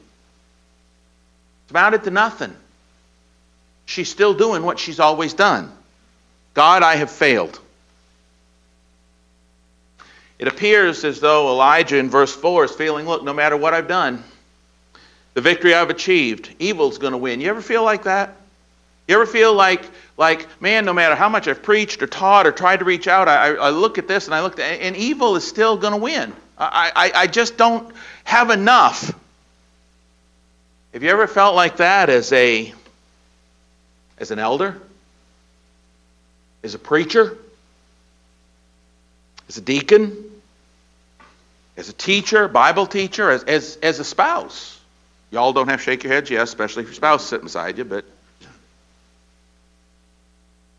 [1.65, 2.55] It's amounted to nothing.
[3.87, 5.73] She's still doing what she's always done.
[6.55, 7.59] God, I have failed.
[10.39, 13.89] It appears as though Elijah in verse 4 is feeling, look, no matter what I've
[13.89, 14.23] done,
[15.35, 17.41] the victory I've achieved, evil's going to win.
[17.41, 18.37] You ever feel like that?
[19.07, 19.83] You ever feel like,
[20.17, 23.29] like, man, no matter how much I've preached or taught or tried to reach out,
[23.29, 25.99] I, I look at this and I look at, and evil is still going to
[25.99, 26.33] win.
[26.57, 29.15] I, I, I just don't have enough.
[30.93, 32.73] Have you ever felt like that as a,
[34.19, 34.81] as an elder,
[36.63, 37.37] as a preacher,
[39.49, 40.17] as a deacon,
[41.77, 44.81] as a teacher, Bible teacher, as, as, as a spouse?
[45.31, 48.05] Y'all don't have shake your heads, yes, especially if your spouse sitting beside you, but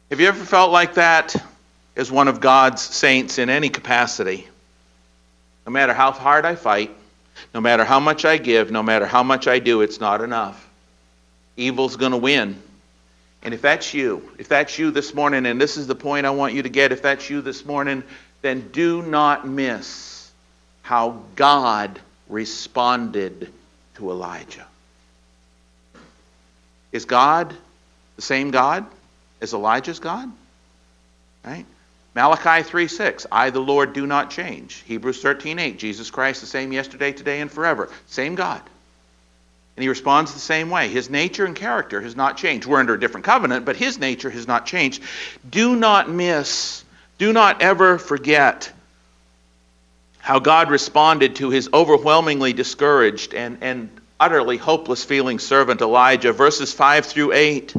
[0.09, 1.35] have you ever felt like that
[1.95, 4.47] as one of God's saints in any capacity?
[5.65, 6.91] No matter how hard I fight,
[7.53, 10.69] no matter how much I give, no matter how much I do, it's not enough.
[11.57, 12.61] Evil's going to win.
[13.41, 16.31] And if that's you, if that's you this morning, and this is the point I
[16.31, 18.03] want you to get, if that's you this morning,
[18.41, 20.31] then do not miss
[20.81, 23.51] how God responded
[23.95, 24.65] to Elijah.
[26.91, 27.55] Is God
[28.15, 28.85] the same God
[29.45, 30.31] as Elijah's God?
[31.45, 31.65] Right?
[32.15, 34.83] Malachi 3 6, I the Lord do not change.
[34.87, 37.89] Hebrews 13 8, Jesus Christ the same yesterday, today, and forever.
[38.07, 38.61] Same God.
[39.75, 40.87] And he responds the same way.
[40.87, 42.65] His nature and character has not changed.
[42.65, 45.03] We're under a different covenant, but his nature has not changed.
[45.49, 46.83] Do not miss,
[47.17, 48.71] do not ever forget
[50.19, 56.31] how God responded to his overwhelmingly discouraged and, and utterly hopeless feeling servant Elijah.
[56.31, 57.75] Verses 5 through 8.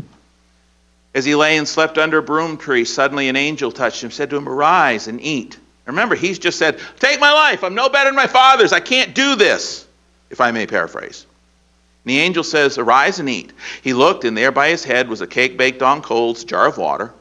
[1.17, 4.29] As he lay and slept under a broom tree, suddenly an angel touched him, said
[4.29, 5.59] to him, Arise and eat.
[5.87, 7.65] Remember, he's just said, Take my life.
[7.65, 8.75] I'm no better than my father's.
[8.75, 9.87] I can't do this,
[10.29, 11.25] if I may paraphrase.
[12.05, 13.55] And the angel says, Arise and eat.
[13.81, 16.77] He looked, and there by his head was a cake baked on coals, jar of
[16.77, 17.15] water.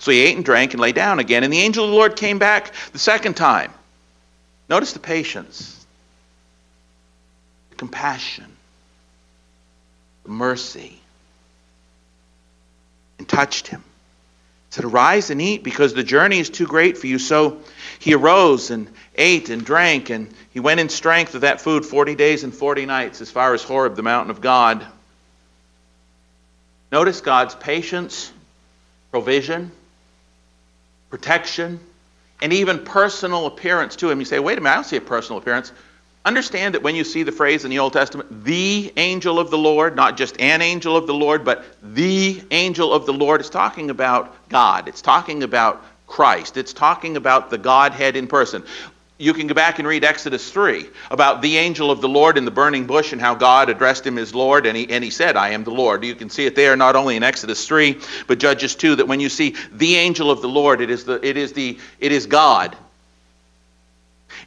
[0.00, 1.42] So he ate and drank and lay down again.
[1.42, 3.72] And the angel of the Lord came back the second time
[4.68, 5.86] Notice the patience,
[7.70, 8.54] the compassion,
[10.24, 10.99] the mercy,
[13.20, 13.80] and touched him.
[14.70, 17.18] He said, Arise and eat, because the journey is too great for you.
[17.18, 17.58] So
[17.98, 22.14] he arose and ate and drank, and he went in strength of that food 40
[22.14, 24.86] days and 40 nights as far as Horeb, the mountain of God.
[26.90, 28.32] Notice God's patience,
[29.10, 29.70] provision,
[31.10, 31.78] protection,
[32.40, 34.18] and even personal appearance to him.
[34.18, 35.72] You say, wait a minute, I don't see a personal appearance.
[36.24, 39.58] Understand that when you see the phrase in the Old Testament, the angel of the
[39.58, 43.48] Lord, not just an angel of the Lord, but the angel of the Lord, it's
[43.48, 44.86] talking about God.
[44.86, 46.56] It's talking about Christ.
[46.56, 48.64] It's talking about the Godhead in person
[49.20, 52.46] you can go back and read Exodus 3 about the angel of the Lord in
[52.46, 55.36] the burning bush and how God addressed him as Lord, and he, and he said,
[55.36, 56.02] I am the Lord.
[56.04, 59.20] You can see it there not only in Exodus 3, but Judges 2, that when
[59.20, 62.24] you see the angel of the Lord, it is, the, it is, the, it is
[62.26, 62.74] God.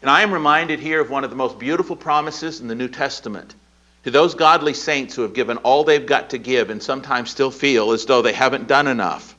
[0.03, 2.89] And I am reminded here of one of the most beautiful promises in the New
[2.89, 3.55] Testament
[4.03, 7.51] to those godly saints who have given all they've got to give and sometimes still
[7.51, 9.33] feel as though they haven't done enough.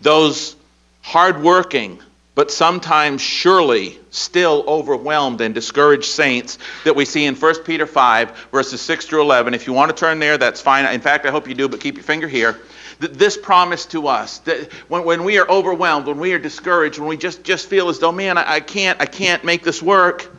[0.00, 0.54] Those
[1.02, 2.00] hardworking,
[2.36, 8.46] but sometimes surely still overwhelmed and discouraged saints that we see in 1 Peter 5,
[8.52, 9.54] verses 6 through 11.
[9.54, 10.84] If you want to turn there, that's fine.
[10.94, 12.60] In fact, I hope you do, but keep your finger here.
[13.00, 17.08] This promise to us that when, when we are overwhelmed, when we are discouraged, when
[17.08, 20.30] we just, just feel as though, man, I, I can't, I can't make this work.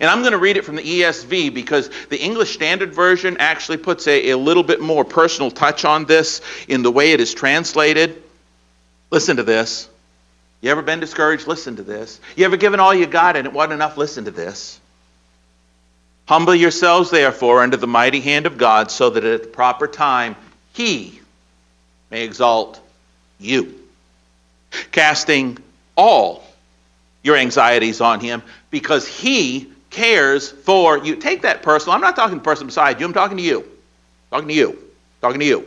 [0.00, 3.78] And I'm going to read it from the ESV because the English Standard Version actually
[3.78, 7.34] puts a, a little bit more personal touch on this in the way it is
[7.34, 8.22] translated.
[9.10, 9.88] Listen to this.
[10.60, 11.48] You ever been discouraged?
[11.48, 12.20] Listen to this.
[12.36, 13.96] You ever given all you got and it wasn't enough?
[13.96, 14.80] Listen to this.
[16.28, 20.36] Humble yourselves, therefore, under the mighty hand of God, so that at the proper time
[20.72, 21.20] he
[22.10, 22.80] may exalt
[23.38, 23.74] you,
[24.92, 25.58] casting
[25.96, 26.44] all
[27.22, 31.16] your anxieties on him because he cares for you.
[31.16, 31.94] Take that personal.
[31.94, 33.66] I'm not talking to the person beside you, I'm talking to you.
[34.30, 34.78] Talking to you.
[35.20, 35.66] Talking to you.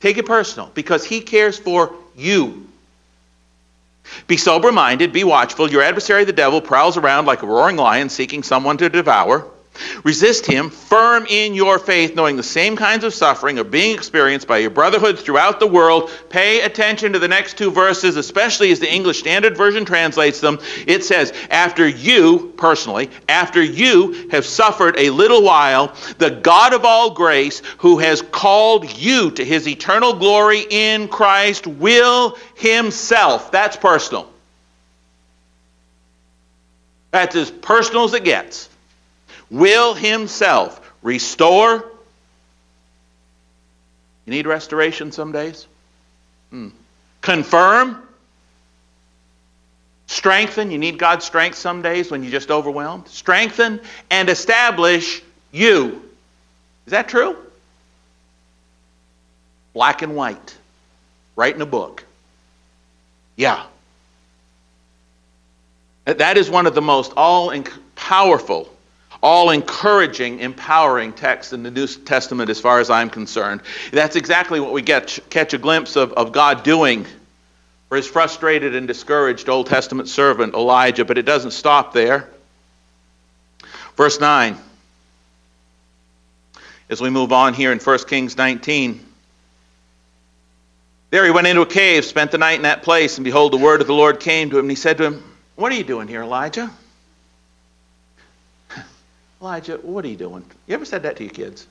[0.00, 2.66] Take it personal because he cares for you.
[4.26, 5.70] Be sober minded, be watchful.
[5.70, 9.46] Your adversary, the devil, prowls around like a roaring lion seeking someone to devour.
[10.04, 14.46] Resist him, firm in your faith, knowing the same kinds of suffering are being experienced
[14.46, 16.10] by your brotherhoods throughout the world.
[16.28, 20.58] Pay attention to the next two verses, especially as the English Standard Version translates them.
[20.86, 26.84] It says, After you, personally, after you have suffered a little while, the God of
[26.84, 33.76] all grace, who has called you to his eternal glory in Christ, will himself, that's
[33.76, 34.28] personal.
[37.12, 38.69] That's as personal as it gets
[39.50, 41.84] will himself restore.
[44.26, 45.66] You need restoration some days?
[46.50, 46.68] Hmm.
[47.20, 48.02] Confirm.
[50.06, 50.70] Strengthen.
[50.70, 53.08] You need God's strength some days when you're just overwhelmed.
[53.08, 53.80] Strengthen
[54.10, 55.22] and establish
[55.52, 56.02] you.
[56.86, 57.36] Is that true?
[59.72, 60.56] Black and white.
[61.36, 62.04] Right in a book.
[63.36, 63.64] Yeah.
[66.04, 67.54] That is one of the most all
[67.94, 68.68] powerful
[69.22, 73.60] all encouraging, empowering text in the New Testament as far as I'm concerned.
[73.92, 77.06] That's exactly what we get catch a glimpse of, of God doing
[77.88, 82.30] for his frustrated and discouraged Old Testament servant Elijah, but it doesn't stop there.
[83.96, 84.56] Verse 9.
[86.88, 89.06] As we move on here in 1 Kings 19.
[91.10, 93.56] There he went into a cave, spent the night in that place, and behold, the
[93.56, 95.24] word of the Lord came to him, and he said to him,
[95.56, 96.70] What are you doing here, Elijah?
[99.40, 100.44] Elijah, what are you doing?
[100.66, 101.66] You ever said that to your kids?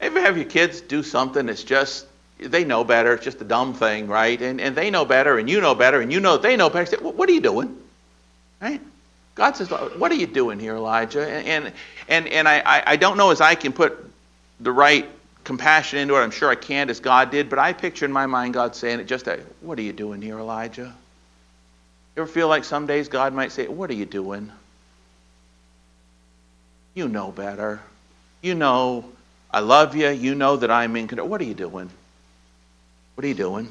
[0.00, 2.06] Ever have your kids do something that's just,
[2.38, 4.40] they know better, it's just a dumb thing, right?
[4.40, 6.86] And, and they know better, and you know better, and you know they know better.
[6.86, 7.76] Say, what are you doing?
[8.60, 8.80] Right?
[9.34, 11.26] God says, what are you doing here, Elijah?
[11.28, 11.72] And,
[12.08, 14.10] and, and I, I don't know as I can put
[14.60, 15.08] the right
[15.44, 16.20] compassion into it.
[16.20, 18.98] I'm sure I can't as God did, but I picture in my mind God saying
[18.98, 20.94] it just, that, what are you doing here, Elijah?
[22.16, 24.50] You ever feel like some days God might say, what are you doing?
[26.96, 27.80] You know better.
[28.40, 29.04] You know
[29.50, 30.08] I love you.
[30.08, 31.28] You know that I'm in control.
[31.28, 31.90] What are you doing?
[33.14, 33.68] What are you doing?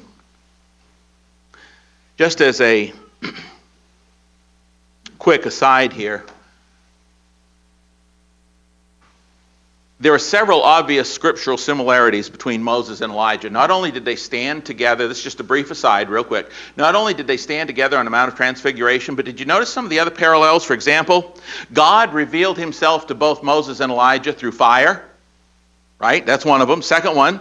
[2.16, 2.92] Just as a
[5.18, 6.24] quick aside here,
[9.98, 13.48] There are several obvious scriptural similarities between Moses and Elijah.
[13.48, 16.50] Not only did they stand together, this is just a brief aside, real quick.
[16.76, 19.72] Not only did they stand together on the Mount of Transfiguration, but did you notice
[19.72, 20.64] some of the other parallels?
[20.64, 21.34] For example,
[21.72, 25.02] God revealed himself to both Moses and Elijah through fire,
[25.98, 26.26] right?
[26.26, 26.82] That's one of them.
[26.82, 27.40] Second one,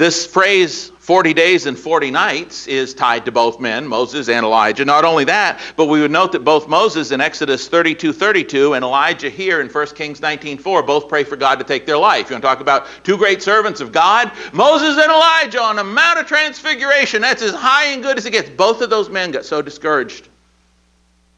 [0.00, 4.86] this phrase, 40 days and 40 nights, is tied to both men, Moses and Elijah.
[4.86, 8.82] Not only that, but we would note that both Moses in Exodus 32 32 and
[8.82, 12.30] Elijah here in 1 Kings 19 4 both pray for God to take their life.
[12.30, 14.32] You want to talk about two great servants of God?
[14.54, 17.20] Moses and Elijah on the Mount of Transfiguration.
[17.20, 18.48] That's as high and good as it gets.
[18.48, 20.30] Both of those men got so discouraged,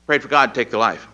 [0.06, 1.08] prayed for God to take their life.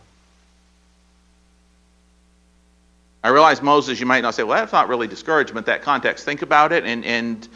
[3.29, 6.25] I realize Moses, you might not say, well, that's not really discouragement, that context.
[6.25, 7.47] Think about it, and, and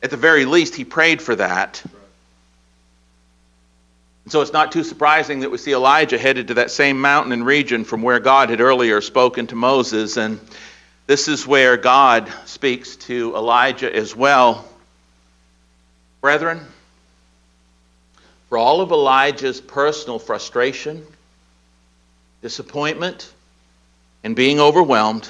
[0.00, 1.82] at the very least, he prayed for that.
[4.22, 7.32] And so it's not too surprising that we see Elijah headed to that same mountain
[7.32, 10.16] and region from where God had earlier spoken to Moses.
[10.16, 10.38] And
[11.08, 14.64] this is where God speaks to Elijah as well.
[16.20, 16.60] Brethren,
[18.50, 21.04] for all of Elijah's personal frustration,
[22.40, 23.32] disappointment,
[24.22, 25.28] and being overwhelmed,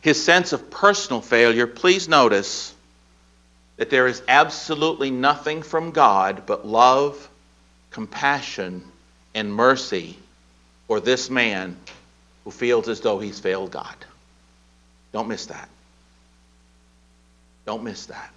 [0.00, 2.74] his sense of personal failure, please notice
[3.76, 7.28] that there is absolutely nothing from God but love,
[7.90, 8.84] compassion,
[9.34, 10.16] and mercy
[10.86, 11.76] for this man
[12.44, 13.94] who feels as though he's failed God.
[15.12, 15.68] Don't miss that.
[17.66, 18.32] Don't miss that.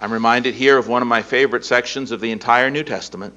[0.00, 3.34] I'm reminded here of one of my favorite sections of the entire New Testament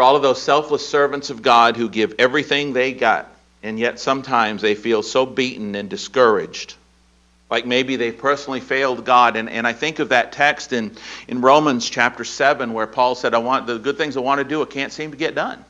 [0.00, 3.30] for all of those selfless servants of God who give everything they got,
[3.62, 6.74] and yet sometimes they feel so beaten and discouraged.
[7.50, 9.36] Like maybe they personally failed God.
[9.36, 10.96] And, and I think of that text in,
[11.28, 14.44] in Romans chapter 7 where Paul said, I want the good things I want to
[14.44, 15.62] do, I can't seem to get done.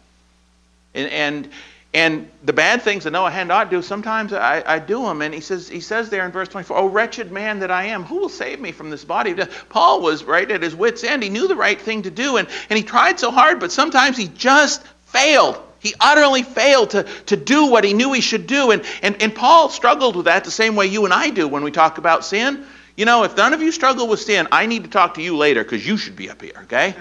[0.95, 1.51] And, and
[1.93, 5.23] and the bad things that Noah had not do, sometimes I, I, do them.
[5.23, 8.05] And he says, he says there in verse 24, Oh, wretched man that I am,
[8.05, 9.35] who will save me from this body?
[9.69, 11.25] Paul was right at his wits' end.
[11.25, 14.17] He knew the right thing to do, and, and he tried so hard, but sometimes
[14.17, 15.61] he just failed.
[15.81, 18.71] He utterly failed to, to do what he knew he should do.
[18.71, 21.65] And, and, and Paul struggled with that the same way you and I do when
[21.65, 22.67] we talk about sin.
[22.97, 25.37] You know, if none of you struggle with sin, I need to talk to you
[25.37, 26.95] later because you should be up here, okay?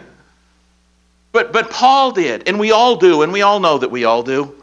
[1.31, 4.23] But, but Paul did, and we all do, and we all know that we all
[4.23, 4.55] do.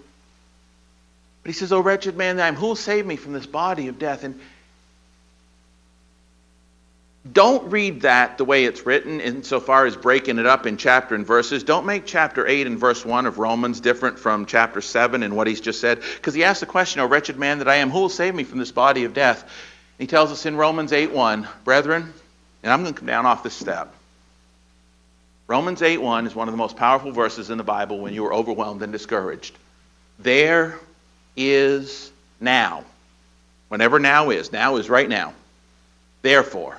[1.46, 3.46] But he says, O wretched man that I am, who will save me from this
[3.46, 4.24] body of death?
[4.24, 4.40] And
[7.32, 11.24] don't read that the way it's written insofar as breaking it up in chapter and
[11.24, 11.62] verses.
[11.62, 15.46] Don't make chapter 8 and verse 1 of Romans different from chapter 7 and what
[15.46, 16.00] he's just said.
[16.16, 18.42] Because he asks the question, O wretched man that I am, who will save me
[18.42, 19.44] from this body of death?
[19.44, 19.50] And
[19.98, 22.12] he tells us in Romans 8 1, brethren,
[22.64, 23.94] and I'm going to come down off this step.
[25.46, 28.26] Romans 8 1 is one of the most powerful verses in the Bible when you
[28.26, 29.56] are overwhelmed and discouraged.
[30.18, 30.80] There
[31.36, 32.10] is
[32.40, 32.84] now.
[33.68, 35.34] Whenever now is, now is right now.
[36.22, 36.76] Therefore,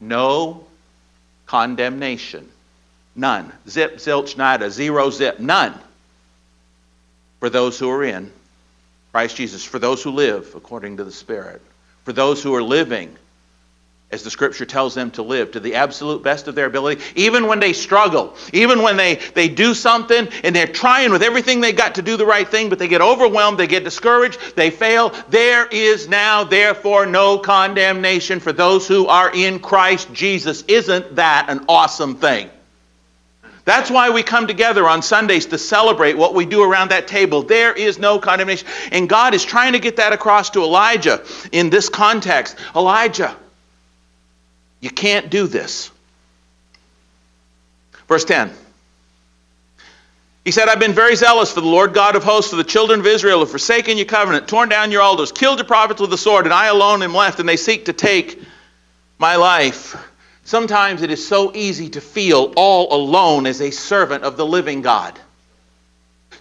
[0.00, 0.64] no
[1.46, 2.48] condemnation.
[3.14, 3.52] None.
[3.68, 5.78] Zip, zilch, nada, zero, zip, none.
[7.40, 8.32] For those who are in
[9.12, 11.60] Christ Jesus, for those who live according to the Spirit,
[12.04, 13.16] for those who are living
[14.12, 17.46] as the scripture tells them to live to the absolute best of their ability, even
[17.46, 21.72] when they struggle, even when they, they do something and they're trying with everything they
[21.72, 25.14] got to do the right thing, but they get overwhelmed, they get discouraged, they fail.
[25.30, 30.62] There is now, therefore, no condemnation for those who are in Christ Jesus.
[30.68, 32.50] Isn't that an awesome thing?
[33.64, 37.42] That's why we come together on Sundays to celebrate what we do around that table.
[37.42, 38.66] There is no condemnation.
[38.90, 42.56] And God is trying to get that across to Elijah in this context.
[42.74, 43.36] Elijah,
[44.82, 45.90] you can't do this.
[48.08, 48.50] Verse 10.
[50.44, 52.98] He said, I've been very zealous for the Lord God of hosts, for the children
[52.98, 56.18] of Israel have forsaken your covenant, torn down your altars, killed your prophets with the
[56.18, 58.42] sword, and I alone am left, and they seek to take
[59.18, 59.96] my life.
[60.44, 64.82] Sometimes it is so easy to feel all alone as a servant of the living
[64.82, 65.16] God.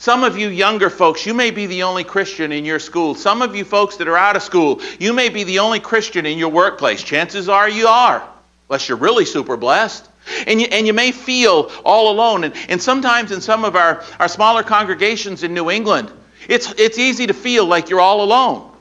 [0.01, 3.13] Some of you younger folks, you may be the only Christian in your school.
[3.13, 6.25] Some of you folks that are out of school, you may be the only Christian
[6.25, 7.03] in your workplace.
[7.03, 8.27] Chances are you are,
[8.67, 10.09] unless you're really super blessed.
[10.47, 12.45] And you, and you may feel all alone.
[12.45, 16.11] And, and sometimes in some of our, our smaller congregations in New England,
[16.49, 18.71] it's, it's easy to feel like you're all alone.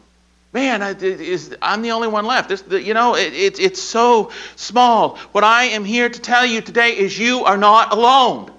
[0.55, 2.49] Man, I, is, I'm the only one left.
[2.49, 5.19] This, the, you know, it, it, it's so small.
[5.33, 8.51] What I am here to tell you today is you are not alone.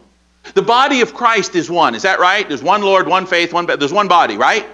[0.54, 1.96] The body of Christ is one.
[1.96, 2.48] Is that right?
[2.48, 4.66] There's one Lord, one faith, one there's one body, right?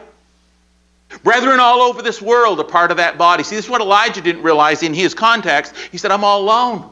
[1.23, 3.43] Brethren all over this world are part of that body.
[3.43, 5.75] See, this is what Elijah didn't realize in his context.
[5.91, 6.89] He said, I'm all alone.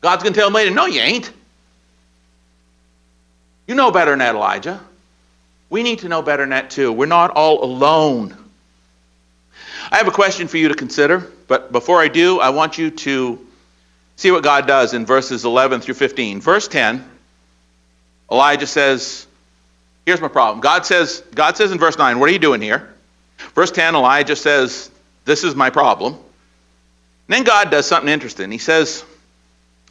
[0.00, 1.32] God's going to tell him later, no, you ain't.
[3.66, 4.80] You know better than that, Elijah.
[5.70, 6.92] We need to know better than that, too.
[6.92, 8.36] We're not all alone.
[9.90, 12.90] I have a question for you to consider, but before I do, I want you
[12.90, 13.46] to
[14.16, 16.40] see what God does in verses 11 through 15.
[16.40, 17.17] Verse 10
[18.30, 19.26] Elijah says,
[20.06, 20.60] Here's my problem.
[20.60, 22.94] God says, God says in verse 9, What are you doing here?
[23.54, 24.90] Verse 10, Elijah says,
[25.24, 26.14] This is my problem.
[26.14, 26.22] And
[27.28, 28.50] then God does something interesting.
[28.50, 29.04] He says,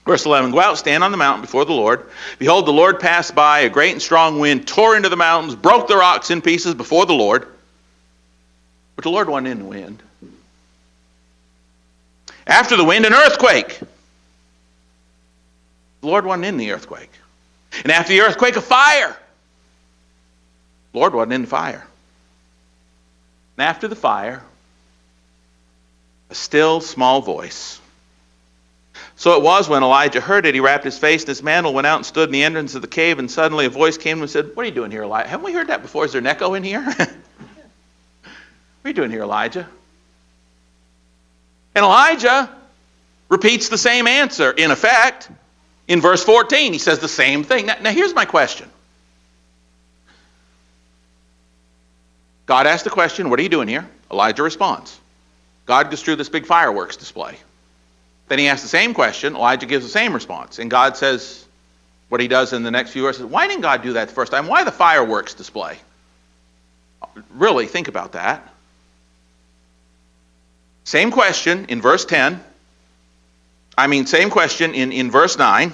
[0.07, 2.09] Verse 11 Go out, stand on the mountain before the Lord.
[2.39, 5.88] Behold, the Lord passed by, a great and strong wind tore into the mountains, broke
[5.88, 7.45] the rocks in pieces before the Lord.
[8.95, 10.01] But the Lord wasn't in the wind.
[12.47, 13.77] After the wind, an earthquake.
[16.01, 17.11] The Lord wasn't in the earthquake.
[17.84, 19.15] And after the earthquake, a fire.
[20.93, 21.86] Lord wasn't in the fire.
[23.57, 24.43] And after the fire,
[26.30, 27.80] a still small voice.
[29.15, 31.88] So it was when Elijah heard it, he wrapped his face in his mantle, went
[31.88, 34.30] out and stood in the entrance of the cave, and suddenly a voice came and
[34.30, 35.28] said, What are you doing here, Elijah?
[35.28, 36.05] Haven't we heard that before?
[36.05, 36.84] Is there an echo in here?
[36.84, 37.07] what
[38.86, 39.68] are you doing here, Elijah?
[41.74, 42.55] And Elijah
[43.30, 45.30] repeats the same answer, in effect.
[45.88, 47.67] In verse 14, he says the same thing.
[47.67, 48.69] Now, now here's my question.
[52.45, 53.88] God asks the question, What are you doing here?
[54.11, 54.99] Elijah responds.
[55.65, 57.38] God goes through this big fireworks display.
[58.29, 59.35] Then he asks the same question.
[59.35, 60.59] Elijah gives the same response.
[60.59, 61.45] And God says
[62.09, 63.25] what he does in the next few verses.
[63.25, 64.47] Why didn't God do that the first time?
[64.47, 65.77] Why the fireworks display?
[67.31, 68.53] Really, think about that.
[70.83, 72.41] Same question in verse 10.
[73.78, 75.71] I mean, same question in, in verse 9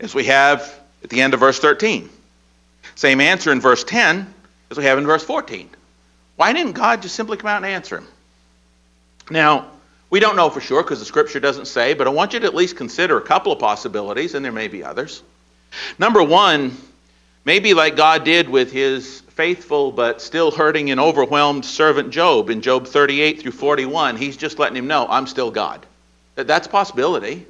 [0.00, 2.08] as we have at the end of verse 13.
[2.94, 4.32] Same answer in verse 10
[4.70, 5.70] as we have in verse 14.
[6.36, 8.06] Why didn't God just simply come out and answer him?
[9.30, 9.70] Now,
[10.10, 12.46] we don't know for sure because the scripture doesn't say, but I want you to
[12.46, 15.22] at least consider a couple of possibilities, and there may be others.
[15.98, 16.76] Number one,
[17.48, 22.60] maybe like God did with his faithful but still hurting and overwhelmed servant Job in
[22.60, 24.16] Job 38 through 41.
[24.16, 25.86] He's just letting him know, I'm still God.
[26.34, 27.46] That's a possibility.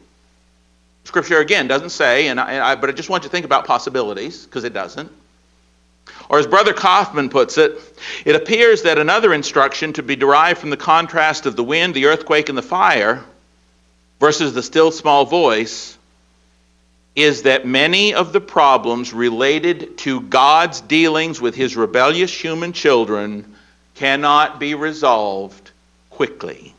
[1.02, 4.44] Scripture, again, doesn't say, and I, but I just want you to think about possibilities,
[4.44, 5.10] because it doesn't.
[6.28, 7.80] Or as Brother Coffman puts it,
[8.24, 12.06] it appears that another instruction to be derived from the contrast of the wind, the
[12.06, 13.24] earthquake, and the fire
[14.20, 15.97] versus the still small voice
[17.14, 23.56] is that many of the problems related to God's dealings with his rebellious human children
[23.94, 25.72] cannot be resolved
[26.10, 26.74] quickly.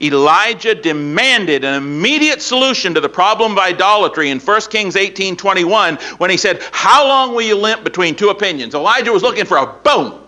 [0.00, 6.28] Elijah demanded an immediate solution to the problem of idolatry in 1 Kings 18:21 when
[6.28, 9.66] he said, "How long will you limp between two opinions?" Elijah was looking for a
[9.66, 10.21] boom.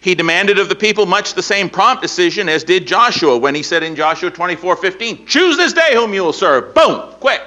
[0.00, 3.62] He demanded of the people much the same prompt decision as did Joshua when he
[3.62, 7.42] said in Joshua 24:15, "Choose this day whom you will serve." Boom, quick.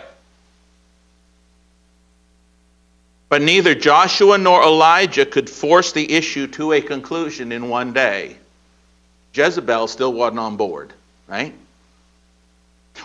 [3.29, 8.37] But neither Joshua nor Elijah could force the issue to a conclusion in one day.
[9.33, 10.93] Jezebel still wasn't on board,
[11.27, 11.53] right?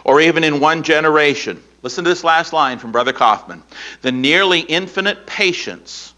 [0.04, 1.62] Or even in one generation.
[1.82, 3.62] Listen to this last line from Brother Coffman.
[4.02, 6.12] The nearly infinite patience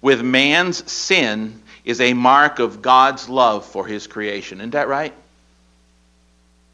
[0.00, 4.60] with man's sin is a mark of God's love for his creation.
[4.60, 5.12] Isn't that right?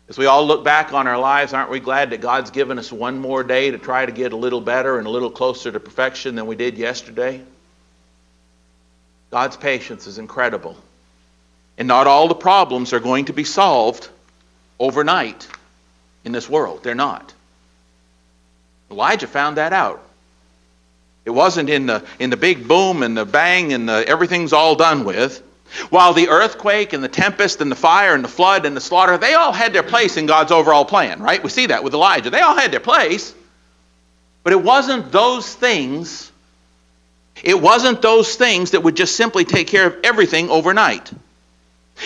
[0.09, 2.91] As we all look back on our lives, aren't we glad that God's given us
[2.91, 5.79] one more day to try to get a little better and a little closer to
[5.79, 7.41] perfection than we did yesterday?
[9.31, 10.77] God's patience is incredible.
[11.79, 14.09] And not all the problems are going to be solved
[14.81, 15.47] overnight
[16.25, 16.83] in this world.
[16.83, 17.33] They're not.
[18.91, 20.03] Elijah found that out.
[21.31, 24.75] It wasn't in the, in the big boom and the bang and the everything's all
[24.75, 25.41] done with.
[25.91, 29.17] While the earthquake and the tempest and the fire and the flood and the slaughter,
[29.17, 31.41] they all had their place in God's overall plan, right?
[31.41, 32.31] We see that with Elijah.
[32.31, 33.33] They all had their place.
[34.43, 36.33] But it wasn't those things,
[37.45, 41.13] it wasn't those things that would just simply take care of everything overnight.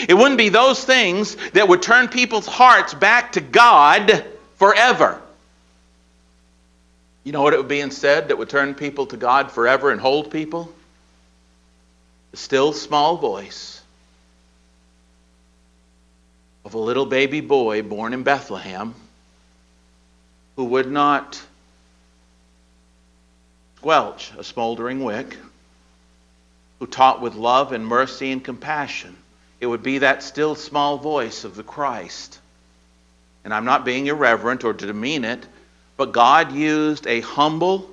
[0.07, 5.23] It wouldn't be those things that would turn people's hearts back to God forever.
[7.25, 10.01] You know what it would be instead that would turn people to God forever and
[10.01, 10.73] hold people?
[12.31, 13.81] The still small voice
[16.65, 18.95] of a little baby boy born in Bethlehem
[20.57, 21.41] who would not
[23.79, 25.37] squelch a smoldering wick,
[26.79, 29.17] who taught with love and mercy and compassion
[29.61, 32.39] it would be that still small voice of the Christ.
[33.45, 35.47] And I'm not being irreverent or to demean it,
[35.97, 37.89] but God used a humble,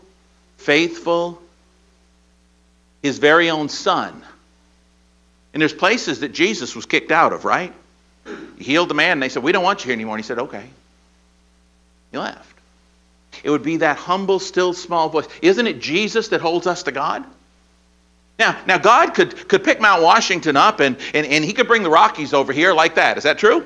[0.58, 1.42] faithful,
[3.02, 4.24] his very own son.
[5.54, 7.74] And there's places that Jesus was kicked out of, right?
[8.58, 10.16] He healed the man, and they said, We don't want you here anymore.
[10.16, 10.66] And he said, Okay.
[12.12, 12.58] He left.
[13.44, 15.28] It would be that humble, still, small voice.
[15.42, 17.26] Isn't it Jesus that holds us to God?
[18.38, 21.84] Now, now God could, could pick Mount Washington up and, and, and he could bring
[21.84, 23.18] the Rockies over here like that.
[23.18, 23.66] Is that true?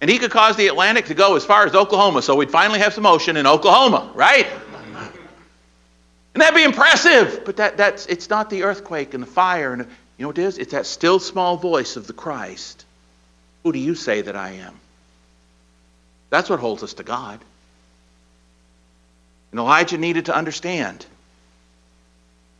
[0.00, 2.78] And he could cause the Atlantic to go as far as Oklahoma, so we'd finally
[2.78, 4.46] have some ocean in Oklahoma, right?
[6.32, 7.42] And that'd be impressive.
[7.44, 9.72] But that, that's, it's not the earthquake and the fire.
[9.72, 10.58] And you know what it is?
[10.58, 12.84] It's that still small voice of the Christ.
[13.62, 14.74] Who do you say that I am?
[16.30, 17.40] That's what holds us to God.
[19.50, 21.04] And Elijah needed to understand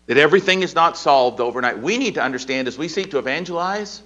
[0.06, 1.78] that everything is not solved overnight.
[1.78, 4.02] We need to understand as we seek to evangelize,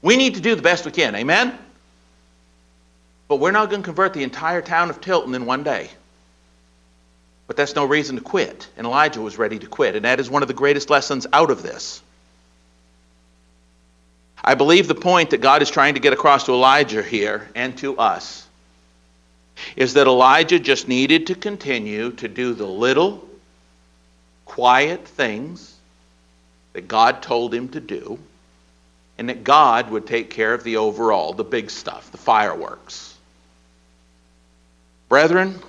[0.00, 1.16] we need to do the best we can.
[1.16, 1.58] Amen?
[3.28, 5.90] But we're not going to convert the entire town of Tilton in one day.
[7.46, 8.68] But that's no reason to quit.
[8.76, 9.96] And Elijah was ready to quit.
[9.96, 12.02] And that is one of the greatest lessons out of this.
[14.42, 17.76] I believe the point that God is trying to get across to Elijah here and
[17.78, 18.46] to us
[19.74, 23.26] is that Elijah just needed to continue to do the little
[24.44, 25.74] quiet things
[26.74, 28.18] that God told him to do,
[29.18, 33.15] and that God would take care of the overall, the big stuff, the fireworks.
[35.08, 35.60] Brethren,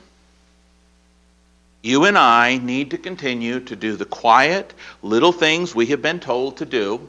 [1.83, 6.19] you and I need to continue to do the quiet, little things we have been
[6.19, 7.07] told to do.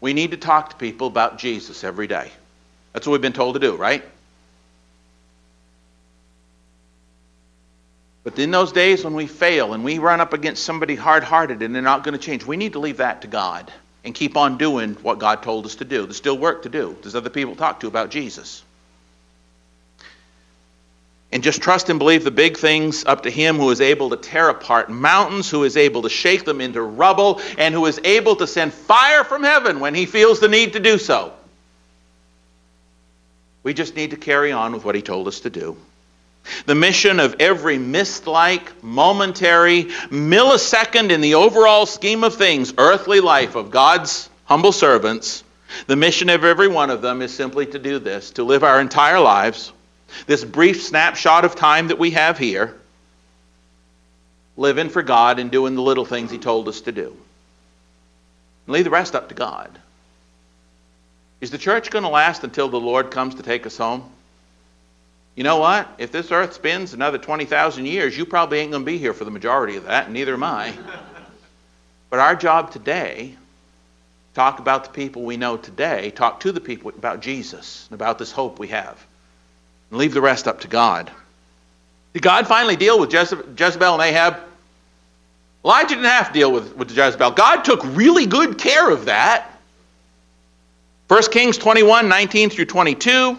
[0.00, 2.30] We need to talk to people about Jesus every day.
[2.92, 4.04] That's what we've been told to do, right?
[8.24, 11.62] But in those days when we fail and we run up against somebody hard hearted
[11.62, 13.72] and they're not going to change, we need to leave that to God
[14.04, 16.04] and keep on doing what God told us to do.
[16.04, 16.96] There's still work to do.
[17.00, 18.62] There's other people to talk to about Jesus.
[21.30, 24.16] And just trust and believe the big things up to Him who is able to
[24.16, 28.36] tear apart mountains, who is able to shake them into rubble, and who is able
[28.36, 31.34] to send fire from heaven when He feels the need to do so.
[33.62, 35.76] We just need to carry on with what He told us to do.
[36.64, 43.20] The mission of every mist like, momentary, millisecond in the overall scheme of things, earthly
[43.20, 45.44] life of God's humble servants,
[45.86, 48.80] the mission of every one of them is simply to do this to live our
[48.80, 49.72] entire lives,
[50.26, 52.74] this brief snapshot of time that we have here,
[54.56, 57.16] living for God and doing the little things He told us to do.
[58.66, 59.70] And leave the rest up to God.
[61.40, 64.10] Is the church going to last until the Lord comes to take us home?
[65.38, 65.88] you know what?
[65.98, 69.24] If this earth spins another 20,000 years, you probably ain't going to be here for
[69.24, 70.76] the majority of that, and neither am I.
[72.10, 73.36] but our job today
[74.34, 78.18] talk about the people we know today, talk to the people about Jesus and about
[78.18, 79.06] this hope we have.
[79.90, 81.10] And leave the rest up to God.
[82.12, 84.38] Did God finally deal with Jezebel and Ahab?
[85.64, 87.32] Elijah didn't have to deal with, with Jezebel.
[87.32, 89.50] God took really good care of that.
[91.08, 93.38] 1 Kings 21, 19 through 22.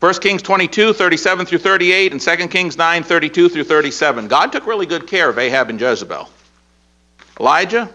[0.00, 4.26] 1 Kings 22, 37 through 38, and 2 Kings 9, 32 through 37.
[4.26, 6.28] God took really good care of Ahab and Jezebel.
[7.38, 7.88] Elijah,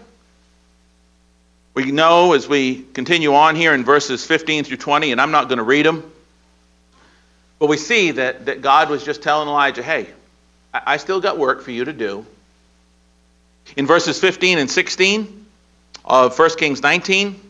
[1.74, 5.48] we know as we continue on here in verses 15 through 20, and I'm not
[5.48, 6.10] going to read them,
[7.58, 10.08] but we see that, that God was just telling Elijah, hey,
[10.72, 12.24] I, I still got work for you to do.
[13.76, 15.46] In verses 15 and 16
[16.04, 17.40] of 1 Kings 19,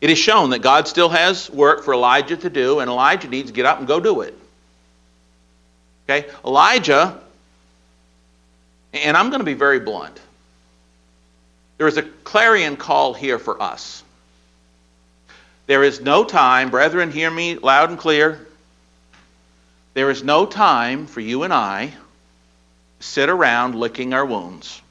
[0.00, 3.50] it is shown that God still has work for Elijah to do, and Elijah needs
[3.50, 4.36] to get up and go do it.
[6.08, 6.28] Okay?
[6.44, 7.18] Elijah,
[8.92, 10.20] and I'm going to be very blunt.
[11.78, 14.02] There is a clarion call here for us.
[15.66, 18.46] There is no time, brethren, hear me loud and clear.
[19.96, 21.94] There is no time for you and I
[23.00, 24.82] sit around licking our wounds.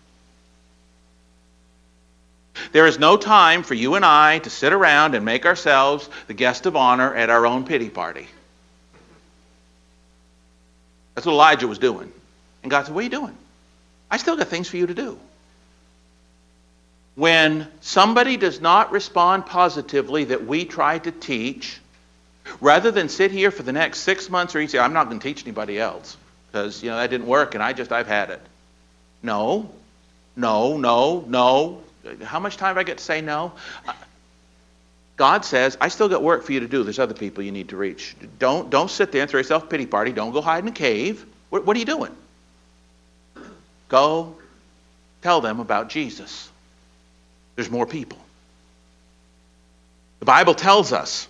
[2.71, 6.33] There is no time for you and I to sit around and make ourselves the
[6.33, 8.27] guest of honor at our own pity party.
[11.13, 12.11] That's what Elijah was doing.
[12.63, 13.37] And God said, What are you doing?
[14.09, 15.19] I still got things for you to do.
[17.13, 21.79] When somebody does not respond positively that we try to teach,
[22.59, 25.19] rather than sit here for the next six months or you say, I'm not going
[25.19, 26.17] to teach anybody else
[26.51, 28.41] because you know that didn't work and I just I've had it.
[29.21, 29.69] No,
[30.35, 31.81] no, no, no.
[32.23, 33.53] How much time do I get to say no?
[35.17, 36.83] God says, I still got work for you to do.
[36.83, 38.15] There's other people you need to reach.
[38.37, 40.11] Don't, don't sit there and throw yourself a pity party.
[40.11, 41.25] Don't go hide in a cave.
[41.49, 42.15] What, what are you doing?
[43.87, 44.35] Go
[45.21, 46.49] tell them about Jesus.
[47.55, 48.19] There's more people.
[50.19, 51.27] The Bible tells us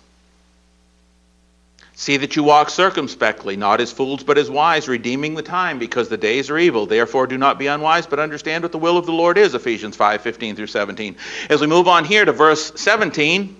[1.98, 6.10] See that you walk circumspectly, not as fools, but as wise, redeeming the time, because
[6.10, 6.84] the days are evil.
[6.84, 9.54] Therefore, do not be unwise, but understand what the will of the Lord is.
[9.54, 11.16] Ephesians 5 15 through 17.
[11.48, 13.56] As we move on here to verse 17,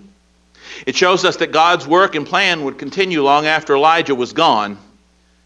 [0.85, 4.77] it shows us that God's work and plan would continue long after Elijah was gone,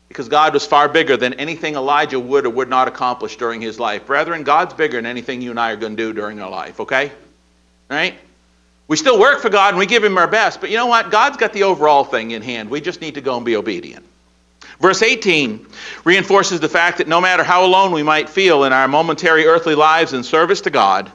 [0.09, 3.79] because God was far bigger than anything Elijah would or would not accomplish during his
[3.79, 4.05] life.
[4.05, 6.81] Brethren, God's bigger than anything you and I are going to do during our life,
[6.81, 7.13] okay?
[7.89, 8.15] Right?
[8.91, 11.11] We still work for God and we give Him our best, but you know what?
[11.11, 12.69] God's got the overall thing in hand.
[12.69, 14.05] We just need to go and be obedient.
[14.81, 15.65] Verse 18
[16.03, 19.75] reinforces the fact that no matter how alone we might feel in our momentary earthly
[19.75, 21.09] lives in service to God,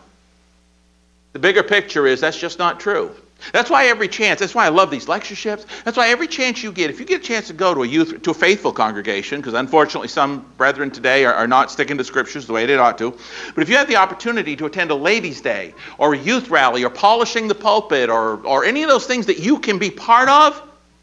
[1.34, 3.14] the bigger picture is that's just not true.
[3.52, 5.66] That's why every chance, that's why I love these lectureships.
[5.84, 7.86] That's why every chance you get, if you get a chance to go to a
[7.86, 12.04] youth, to a faithful congregation, because unfortunately some brethren today are, are, not sticking to
[12.04, 13.16] scriptures the way they ought to,
[13.54, 16.82] but if you have the opportunity to attend a ladies' day or a youth rally
[16.82, 20.28] or polishing the pulpit or, or any of those things that you can be part
[20.28, 20.60] of,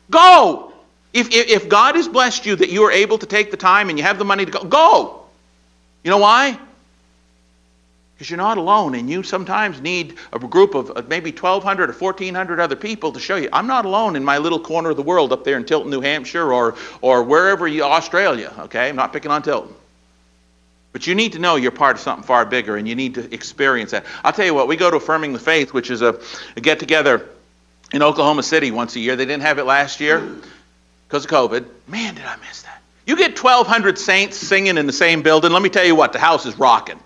[0.09, 0.73] go.
[1.13, 3.89] If, if, if God has blessed you that you are able to take the time
[3.89, 5.25] and you have the money to go, go.
[6.03, 6.59] You know why?
[8.15, 11.93] Because you're not alone, and you sometimes need a group of uh, maybe 1,200 or
[11.93, 15.03] 1,400 other people to show you, I'm not alone in my little corner of the
[15.03, 18.89] world up there in Tilton, New Hampshire, or, or wherever you, Australia, okay?
[18.89, 19.73] I'm not picking on Tilton.
[20.91, 23.33] But you need to know you're part of something far bigger, and you need to
[23.33, 24.05] experience that.
[24.23, 26.19] I'll tell you what, we go to Affirming the Faith, which is a,
[26.55, 27.27] a get together
[27.93, 29.15] in Oklahoma City once a year.
[29.15, 30.19] They didn't have it last year
[31.07, 31.65] because of COVID.
[31.87, 32.81] Man, did I miss that.
[33.05, 35.51] You get 1,200 saints singing in the same building.
[35.51, 36.99] Let me tell you what, the house is rocking.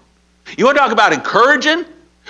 [0.56, 1.86] You want to talk about encouraging?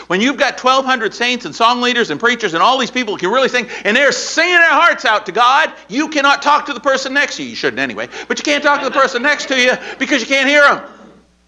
[0.06, 3.20] When you've got 1,200 saints and song leaders and preachers and all these people who
[3.20, 6.74] can really sing, and they're singing their hearts out to God, you cannot talk to
[6.74, 7.50] the person next to you.
[7.50, 10.28] You shouldn't anyway, but you can't talk to the person next to you because you
[10.28, 10.88] can't hear them.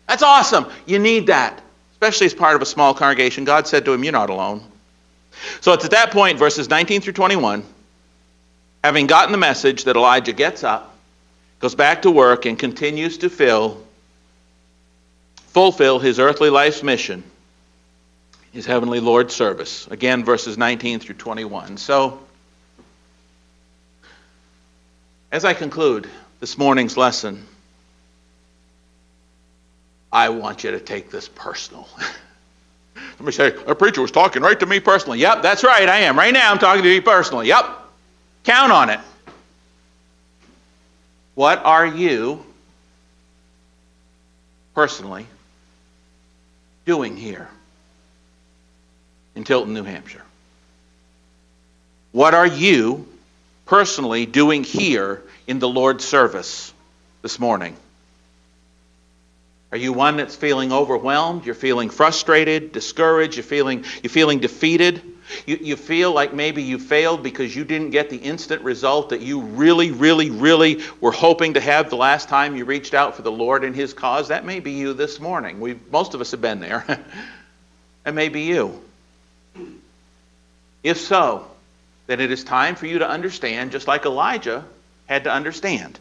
[0.07, 0.65] That's awesome.
[0.87, 1.61] You need that,
[1.93, 3.45] especially as part of a small congregation.
[3.45, 4.63] God said to him, You're not alone.
[5.61, 7.63] So it's at that point, verses 19 through 21,
[8.83, 10.97] having gotten the message that Elijah gets up,
[11.59, 13.85] goes back to work, and continues to fill
[15.49, 17.23] fulfill his earthly life's mission,
[18.51, 19.87] his heavenly Lord's service.
[19.87, 21.77] Again, verses 19 through 21.
[21.77, 22.19] So,
[25.31, 27.45] as I conclude this morning's lesson,
[30.11, 31.87] I want you to take this personal.
[33.17, 35.19] Somebody say, a preacher was talking right to me personally.
[35.19, 36.17] Yep, that's right, I am.
[36.17, 37.47] Right now, I'm talking to you personally.
[37.47, 37.65] Yep.
[38.43, 38.99] Count on it.
[41.35, 42.43] What are you
[44.73, 45.25] personally
[46.89, 47.47] doing here
[49.35, 50.23] in Tilton, New Hampshire?
[52.11, 53.07] What are you
[53.67, 56.73] personally doing here in the Lord's service
[57.21, 57.75] this morning?
[59.71, 61.45] Are you one that's feeling overwhelmed?
[61.45, 64.99] You're feeling frustrated, discouraged, you're feeling, you're feeling defeated?
[65.45, 69.21] You, you feel like maybe you failed because you didn't get the instant result that
[69.21, 73.21] you really, really, really were hoping to have the last time you reached out for
[73.21, 74.29] the Lord and His cause.
[74.29, 75.59] That may be you this morning.
[75.59, 76.83] we most of us have been there.
[78.03, 78.81] that may be you.
[80.83, 81.49] If so,
[82.07, 84.65] then it is time for you to understand, just like Elijah
[85.07, 85.99] had to understand,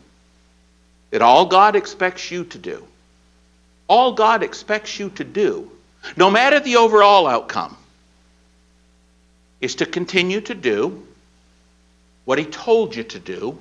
[1.10, 2.86] that all God expects you to do,
[3.88, 5.70] all God expects you to do,
[6.16, 7.76] no matter the overall outcome,
[9.60, 11.06] is to continue to do
[12.24, 13.58] what He told you to do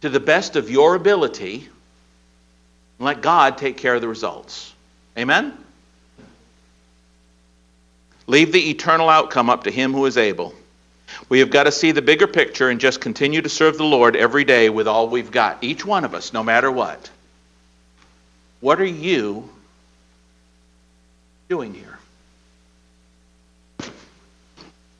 [0.00, 1.68] to the best of your ability
[2.98, 4.72] and let God take care of the results.
[5.16, 5.56] Amen?
[8.26, 10.54] Leave the eternal outcome up to Him who is able.
[11.28, 14.16] We have got to see the bigger picture and just continue to serve the Lord
[14.16, 17.10] every day with all we've got, each one of us, no matter what.
[18.60, 19.48] What are you
[21.48, 21.98] doing here?